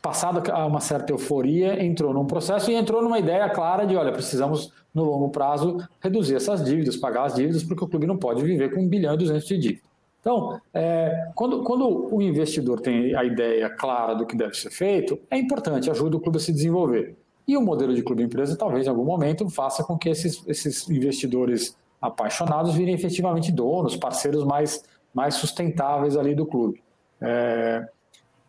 [0.02, 4.74] passada uma certa euforia, entrou num processo e entrou numa ideia clara de, olha, precisamos,
[4.94, 8.74] no longo prazo, reduzir essas dívidas, pagar as dívidas, porque o clube não pode viver
[8.74, 9.92] com 1 bilhão e 200 de dívida.
[10.20, 15.18] Então, é, quando, quando o investidor tem a ideia clara do que deve ser feito,
[15.30, 17.16] é importante, ajuda o clube a se desenvolver.
[17.52, 21.76] E o modelo de clube-empresa, talvez em algum momento, faça com que esses, esses investidores
[22.02, 26.82] apaixonados virem efetivamente donos, parceiros mais, mais sustentáveis ali do clube.
[27.20, 27.86] É,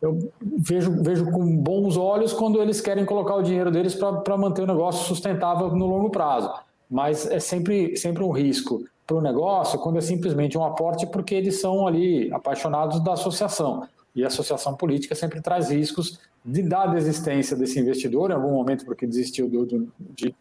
[0.01, 4.63] eu vejo, vejo com bons olhos quando eles querem colocar o dinheiro deles para manter
[4.63, 6.49] o negócio sustentável no longo prazo.
[6.89, 11.35] Mas é sempre, sempre um risco para o negócio quando é simplesmente um aporte porque
[11.35, 13.83] eles são ali apaixonados da associação.
[14.15, 18.85] E a associação política sempre traz riscos de dar desistência desse investidor em algum momento
[18.85, 20.35] porque desistiu do, de,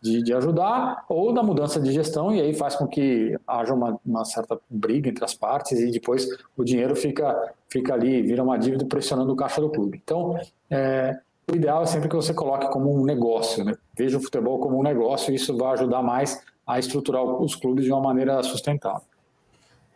[0.00, 3.98] de, de, ajudar, ou da mudança de gestão, e aí faz com que haja uma,
[4.04, 8.58] uma, certa briga entre as partes e depois o dinheiro fica, fica ali, vira uma
[8.58, 10.00] dívida pressionando o caixa do clube.
[10.02, 10.38] Então,
[10.70, 11.18] é,
[11.50, 13.74] o ideal é sempre que você coloque como um negócio, né?
[13.96, 17.86] veja o futebol como um negócio, e isso vai ajudar mais a estruturar os clubes
[17.86, 19.02] de uma maneira sustentável.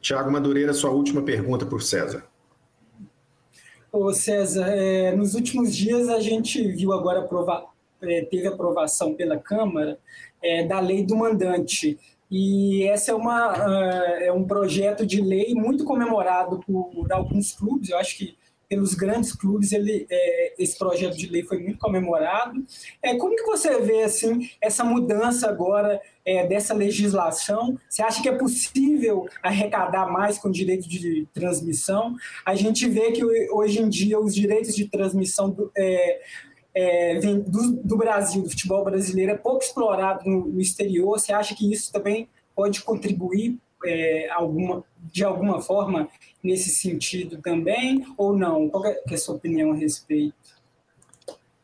[0.01, 2.25] Tiago Madureira, sua última pergunta para o César.
[3.93, 7.67] Ô César, é, nos últimos dias a gente viu agora aprovar,
[8.01, 9.99] é, teve aprovação pela Câmara
[10.43, 11.99] é, da lei do mandante.
[12.31, 17.91] E essa é, uma, uh, é um projeto de lei muito comemorado por alguns clubes.
[17.91, 18.35] Eu acho que
[18.73, 22.65] pelos grandes clubes, ele, é, esse projeto de lei foi muito comemorado.
[23.03, 27.79] É, como que você vê assim essa mudança agora é, dessa legislação?
[27.87, 32.17] Você acha que é possível arrecadar mais com direito de transmissão?
[32.47, 36.23] A gente vê que hoje em dia os direitos de transmissão do, é,
[36.75, 41.21] é, vem do, do, Brasil, do futebol brasileiro, é pouco explorado no, no exterior.
[41.21, 46.09] Você acha que isso também pode contribuir é, alguma, de alguma forma
[46.43, 48.69] nesse sentido também, ou não?
[48.69, 50.35] Qual é, é a sua opinião a respeito?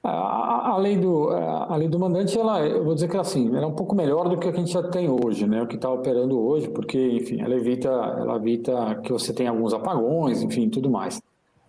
[0.03, 3.65] A, a, lei do, a lei do mandante, ela, eu vou dizer que assim, ela
[3.65, 5.61] é um pouco melhor do que a que a gente já tem hoje, né?
[5.61, 9.75] O que está operando hoje, porque, enfim, ela evita, ela evita que você tenha alguns
[9.75, 11.21] apagões, enfim, tudo mais.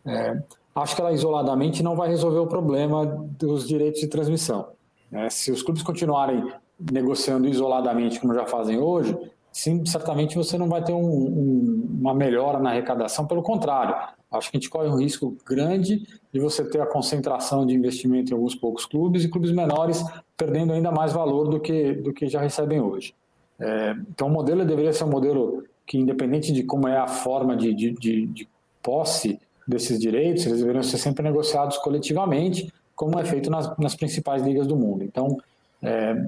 [0.05, 0.39] É,
[0.75, 3.05] acho que ela isoladamente não vai resolver o problema
[3.37, 4.67] dos direitos de transmissão.
[5.11, 5.29] Né?
[5.29, 9.17] Se os clubes continuarem negociando isoladamente, como já fazem hoje,
[9.51, 13.95] sim, certamente você não vai ter um, um, uma melhora na arrecadação, pelo contrário,
[14.31, 18.31] acho que a gente corre um risco grande de você ter a concentração de investimento
[18.31, 20.03] em alguns poucos clubes e clubes menores
[20.37, 23.13] perdendo ainda mais valor do que, do que já recebem hoje.
[23.59, 27.57] É, então, o modelo deveria ser um modelo que, independente de como é a forma
[27.57, 28.47] de, de, de, de
[28.81, 34.41] posse desses direitos, eles deveriam ser sempre negociados coletivamente, como é feito nas, nas principais
[34.43, 35.03] ligas do mundo.
[35.03, 35.37] Então,
[35.81, 36.27] é,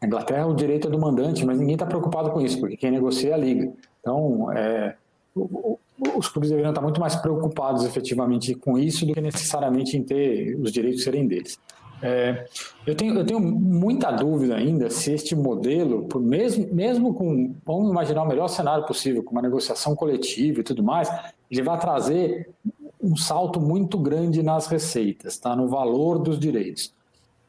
[0.00, 2.90] a Inglaterra, o direito é do mandante, mas ninguém está preocupado com isso, porque quem
[2.90, 3.70] negocia é a liga.
[4.00, 4.96] Então, é,
[6.16, 10.56] os clubes deveriam estar muito mais preocupados efetivamente com isso do que necessariamente em ter
[10.60, 11.58] os direitos serem deles.
[12.02, 12.46] É,
[12.86, 17.90] eu, tenho, eu tenho muita dúvida ainda se este modelo, por mesmo, mesmo com, vamos
[17.90, 21.10] imaginar o melhor cenário possível, com uma negociação coletiva e tudo mais,
[21.50, 22.48] ele vai trazer
[23.02, 25.54] um salto muito grande nas receitas, tá?
[25.54, 26.94] no valor dos direitos.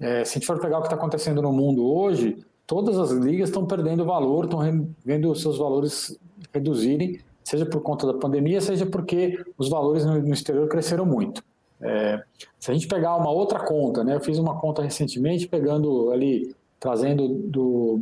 [0.02, 3.12] É, se a gente for pegar o que está acontecendo no mundo hoje, todas as
[3.12, 4.60] ligas estão perdendo valor, estão
[5.06, 6.20] vendo seus valores
[6.52, 11.44] reduzirem, seja por conta da pandemia, seja porque os valores no, no exterior cresceram muito.
[11.80, 12.22] É,
[12.60, 16.56] se a gente pegar uma outra conta, né, eu fiz uma conta recentemente pegando ali,
[16.80, 18.02] trazendo do,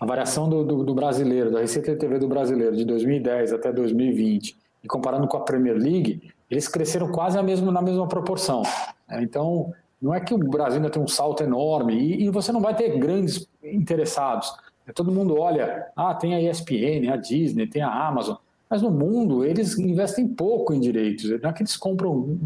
[0.00, 3.72] a variação do, do, do brasileiro, da Receita de TV do brasileiro de 2010 até
[3.72, 8.62] 2020, e comparando com a Premier League, eles cresceram quase a mesma, na mesma proporção.
[9.08, 9.22] Né.
[9.22, 9.72] Então,
[10.02, 12.74] não é que o Brasil ainda tem um salto enorme e, e você não vai
[12.74, 14.52] ter grandes interessados.
[14.94, 18.36] Todo mundo olha, ah, tem a ESPN, a Disney, tem a Amazon,
[18.68, 21.30] mas no mundo eles investem pouco em direitos.
[21.40, 22.36] Não é que eles compram,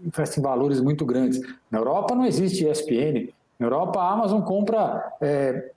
[0.00, 1.40] investem valores muito grandes.
[1.70, 3.32] Na Europa não existe ESPN.
[3.60, 5.70] Na Europa a Amazon compra é,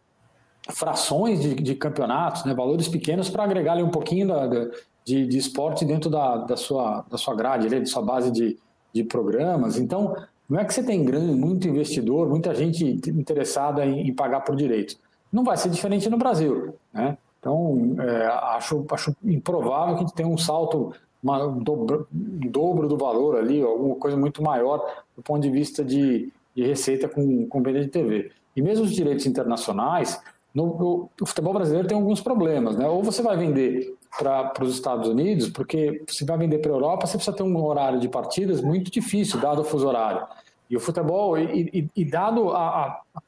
[0.70, 4.72] frações de, de, campeonatos, né, valores pequenos para agregar ali um pouquinho da, da,
[5.06, 8.58] de, de, esporte dentro da, da, sua, da sua grade, ali, de sua base de,
[8.92, 9.78] de programas.
[9.78, 10.16] Então,
[10.50, 14.56] não é que você tem grande, muito investidor, muita gente interessada em, em pagar por
[14.56, 14.98] direitos.
[15.32, 16.76] Não vai ser diferente no Brasil.
[16.93, 17.18] Né?
[17.39, 18.26] Então, é,
[18.56, 22.98] acho, acho improvável que a gente tenha um salto, uma, um, dobro, um dobro do
[22.98, 27.62] valor ali, alguma coisa muito maior do ponto de vista de, de receita com, com
[27.62, 28.32] venda de TV.
[28.56, 30.20] E mesmo os direitos internacionais,
[30.54, 32.78] no, o futebol brasileiro tem alguns problemas.
[32.78, 32.88] Né?
[32.88, 37.05] Ou você vai vender para os Estados Unidos, porque se vai vender para a Europa,
[37.05, 40.26] você precisa ter um horário de partidas muito difícil, dado o fuso horário.
[40.70, 43.22] E o futebol, e, e, e dado a, a,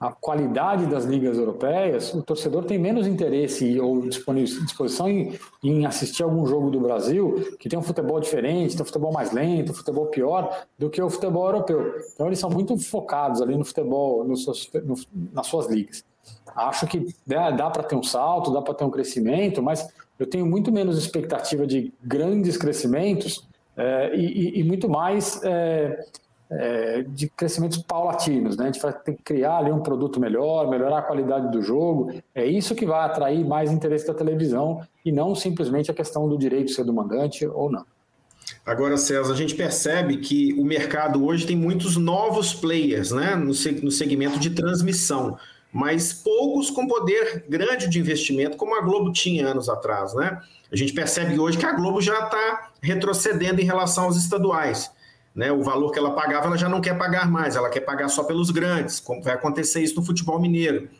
[0.00, 6.22] a, qualidade das ligas europeias, o torcedor tem menos interesse ou disposição em, em, assistir
[6.22, 9.74] algum jogo do Brasil que tem um futebol diferente, tem um futebol mais lento, um
[9.74, 11.94] futebol pior do que o futebol europeu.
[12.14, 14.94] Então eles são muito focados ali no futebol, no, no,
[15.32, 16.04] nas suas ligas.
[16.54, 19.88] Acho que dá, dá para ter um salto, dá para ter um crescimento, mas
[20.22, 23.44] eu tenho muito menos expectativa de grandes crescimentos
[23.76, 26.06] é, e, e, muito mais é,
[26.48, 28.56] é, de crescimentos paulatinos.
[28.56, 28.64] Né?
[28.64, 32.12] A gente vai ter que criar ali um produto melhor, melhorar a qualidade do jogo.
[32.32, 36.38] É isso que vai atrair mais interesse da televisão e não simplesmente a questão do
[36.38, 37.84] direito ser do mandante ou não.
[38.64, 43.54] Agora, César, a gente percebe que o mercado hoje tem muitos novos players né, no
[43.90, 45.36] segmento de transmissão
[45.72, 50.12] mas poucos com poder grande de investimento, como a Globo tinha anos atrás.
[50.14, 50.38] Né?
[50.70, 54.90] A gente percebe hoje que a Globo já está retrocedendo em relação aos estaduais.
[55.34, 55.50] Né?
[55.50, 58.22] O valor que ela pagava, ela já não quer pagar mais, ela quer pagar só
[58.22, 60.90] pelos grandes, como vai acontecer isso no futebol mineiro.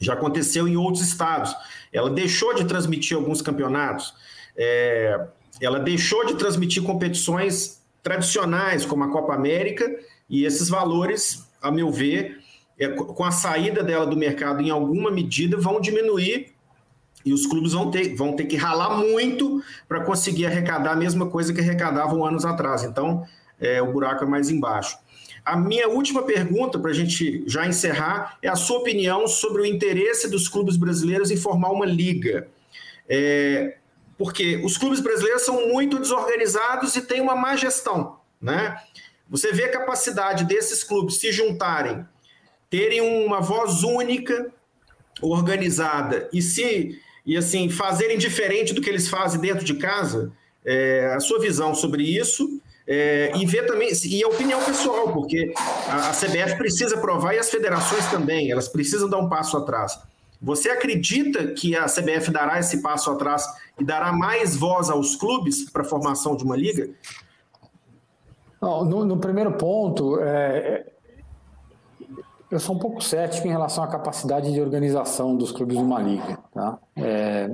[0.00, 1.54] Já aconteceu em outros estados.
[1.92, 4.14] Ela deixou de transmitir alguns campeonatos,
[4.56, 5.26] é,
[5.60, 9.84] ela deixou de transmitir competições tradicionais, como a Copa América,
[10.30, 12.38] e esses valores, a meu ver,
[12.78, 16.52] é, com a saída dela do mercado em alguma medida, vão diminuir
[17.24, 21.28] e os clubes vão ter, vão ter que ralar muito para conseguir arrecadar a mesma
[21.28, 22.84] coisa que arrecadavam anos atrás.
[22.84, 23.26] Então,
[23.60, 24.96] é, o buraco é mais embaixo.
[25.44, 29.66] A minha última pergunta, para a gente já encerrar, é a sua opinião sobre o
[29.66, 32.48] interesse dos clubes brasileiros em formar uma liga.
[33.08, 33.78] É,
[34.16, 38.18] porque os clubes brasileiros são muito desorganizados e têm uma má gestão.
[38.40, 38.76] Né?
[39.28, 42.06] Você vê a capacidade desses clubes se juntarem
[42.70, 44.52] terem uma voz única,
[45.20, 50.32] organizada e se e assim fazerem diferente do que eles fazem dentro de casa,
[50.64, 55.52] é, a sua visão sobre isso é, e ver também, e a opinião pessoal, porque
[55.88, 60.00] a, a CBF precisa provar e as federações também, elas precisam dar um passo atrás.
[60.40, 63.44] Você acredita que a CBF dará esse passo atrás
[63.78, 66.88] e dará mais voz aos clubes para a formação de uma liga?
[68.60, 70.86] No, no, primeiro ponto, é,
[72.50, 76.00] eu sou um pouco cético em relação à capacidade de organização dos clubes de uma
[76.00, 76.38] liga.
[76.52, 76.78] Tá?
[76.96, 77.50] É,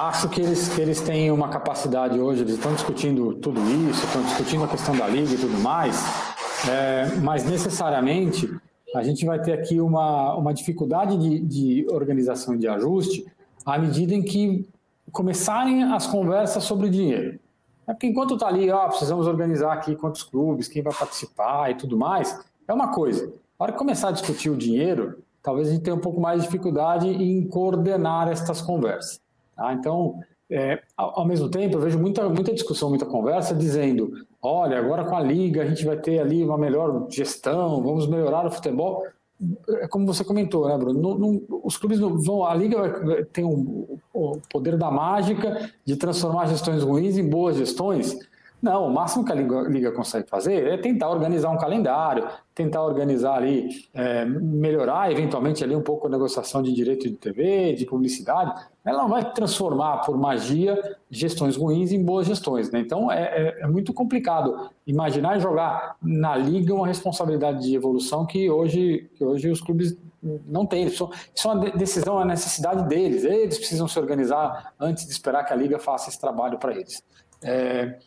[0.00, 4.22] acho que eles, que eles têm uma capacidade hoje, eles estão discutindo tudo isso, estão
[4.22, 6.04] discutindo a questão da liga e tudo mais,
[6.68, 8.52] é, mas necessariamente
[8.94, 13.24] a gente vai ter aqui uma, uma dificuldade de, de organização e de ajuste
[13.64, 14.68] à medida em que
[15.10, 17.38] começarem as conversas sobre dinheiro.
[17.86, 21.74] É porque enquanto está ali, ó, precisamos organizar aqui quantos clubes, quem vai participar e
[21.74, 23.32] tudo mais, é uma coisa.
[23.58, 26.42] A hora que começar a discutir o dinheiro, talvez a gente tenha um pouco mais
[26.42, 29.20] de dificuldade em coordenar estas conversas.
[29.56, 29.72] Tá?
[29.72, 35.04] Então, é, ao, mesmo tempo, eu vejo muita, muita discussão, muita conversa dizendo: olha, agora
[35.04, 39.04] com a liga a gente vai ter ali uma melhor gestão, vamos melhorar o futebol.
[39.68, 41.00] É como você comentou, né, Bruno?
[41.00, 42.44] Não, não, os clubes não vão.
[42.44, 48.16] A liga tem um, o poder da mágica de transformar gestões ruins em boas gestões.
[48.60, 52.82] Não, o máximo que a Liga, Liga, consegue fazer é tentar organizar um calendário, tentar
[52.82, 57.86] organizar ali, é, melhorar eventualmente ali um pouco a negociação de direito de TV, de
[57.86, 58.52] publicidade.
[58.84, 60.76] Ela não vai transformar por magia
[61.08, 62.68] gestões ruins em boas gestões.
[62.72, 62.80] Né?
[62.80, 68.26] Então é, é, é muito complicado imaginar e jogar na Liga uma responsabilidade de evolução
[68.26, 70.84] que hoje, que hoje os clubes não têm.
[70.86, 71.08] Isso,
[71.44, 73.22] é uma decisão, uma necessidade deles.
[73.22, 77.02] Eles precisam se organizar antes de esperar que a Liga faça esse trabalho para eles.
[77.40, 77.98] É,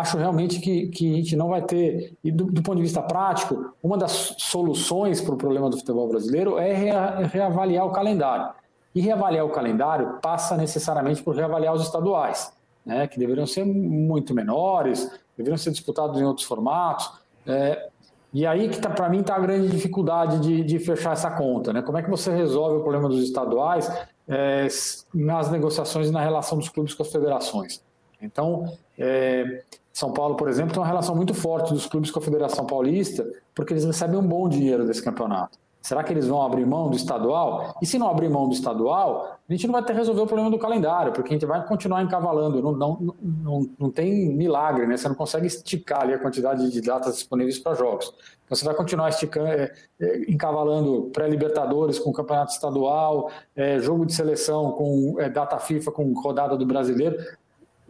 [0.00, 3.02] acho realmente que, que a gente não vai ter, e do, do ponto de vista
[3.02, 8.54] prático, uma das soluções para o problema do futebol brasileiro é rea, reavaliar o calendário.
[8.94, 12.52] E reavaliar o calendário passa necessariamente por reavaliar os estaduais,
[12.86, 17.10] né, que deveriam ser muito menores, deveriam ser disputados em outros formatos.
[17.46, 17.88] É,
[18.32, 21.72] e aí que tá, para mim está a grande dificuldade de, de, fechar essa conta.
[21.72, 21.82] Né?
[21.82, 23.90] Como é que você resolve o problema dos estaduais
[24.26, 24.66] é,
[25.14, 27.82] nas negociações e na relação dos clubes com as federações?
[28.20, 29.62] Então, é,
[29.94, 33.24] São Paulo, por exemplo, tem uma relação muito forte dos clubes com a Federação Paulista,
[33.54, 35.56] porque eles recebem um bom dinheiro desse campeonato.
[35.80, 37.76] Será que eles vão abrir mão do estadual?
[37.80, 40.50] E se não abrir mão do estadual, a gente não vai ter resolver o problema
[40.50, 42.60] do calendário, porque a gente vai continuar encavalando.
[42.60, 44.96] Não, não, não, não tem milagre, né?
[44.96, 48.12] Você não consegue esticar ali a quantidade de datas disponíveis para jogos.
[48.46, 54.14] Então você vai continuar esticando, é, é, encavalando pré-libertadores com campeonato estadual, é, jogo de
[54.14, 57.16] seleção com é, data FIFA com rodada do brasileiro.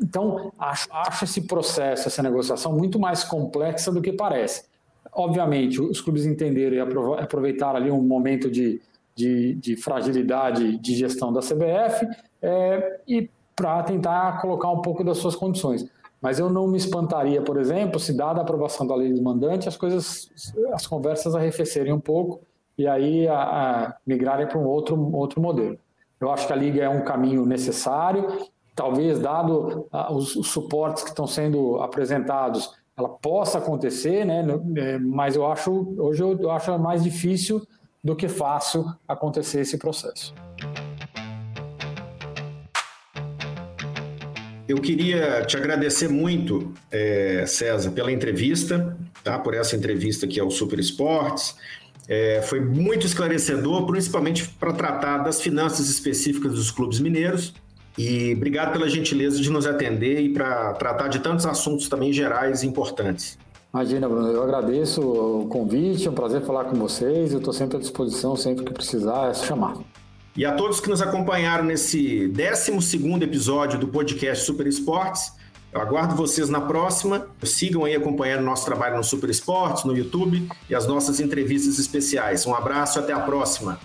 [0.00, 4.64] Então, acho, acho esse processo, essa negociação muito mais complexa do que parece.
[5.12, 6.80] Obviamente, os clubes entenderam e
[7.20, 8.80] aproveitaram ali um momento de,
[9.14, 12.08] de, de fragilidade de gestão da CBF
[12.42, 15.88] é, e para tentar colocar um pouco das suas condições.
[16.20, 19.68] Mas eu não me espantaria, por exemplo, se dada a aprovação da lei do mandante,
[19.68, 20.30] as coisas,
[20.72, 22.40] as conversas arrefecerem um pouco
[22.76, 25.78] e aí a, a migrarem para um outro, outro modelo.
[26.20, 31.02] Eu acho que a liga é um caminho necessário talvez, dado ah, os, os, suportes
[31.02, 34.44] que estão sendo apresentados, ela possa acontecer, né?
[34.76, 37.66] É, mas eu acho, hoje eu, acho mais difícil
[38.02, 40.34] do que fácil acontecer esse processo.
[44.66, 49.38] Eu queria te agradecer muito, é, César, pela entrevista, tá?
[49.38, 51.54] por essa entrevista aqui ao Super Esportes.
[52.08, 57.54] É, foi muito esclarecedor, principalmente para tratar das finanças específicas dos clubes mineiros.
[57.96, 62.62] E obrigado pela gentileza de nos atender e para tratar de tantos assuntos também gerais
[62.62, 63.38] e importantes.
[63.72, 67.32] Imagina, Bruno, eu agradeço o convite, é um prazer falar com vocês.
[67.32, 69.78] Eu estou sempre à disposição, sempre que precisar, é chamar.
[70.36, 75.32] E a todos que nos acompanharam nesse 12 episódio do podcast Super Esportes,
[75.72, 77.26] eu aguardo vocês na próxima.
[77.42, 81.78] Sigam aí acompanhando o nosso trabalho no Super Esportes, no YouTube e as nossas entrevistas
[81.80, 82.46] especiais.
[82.46, 83.78] Um abraço e até a próxima.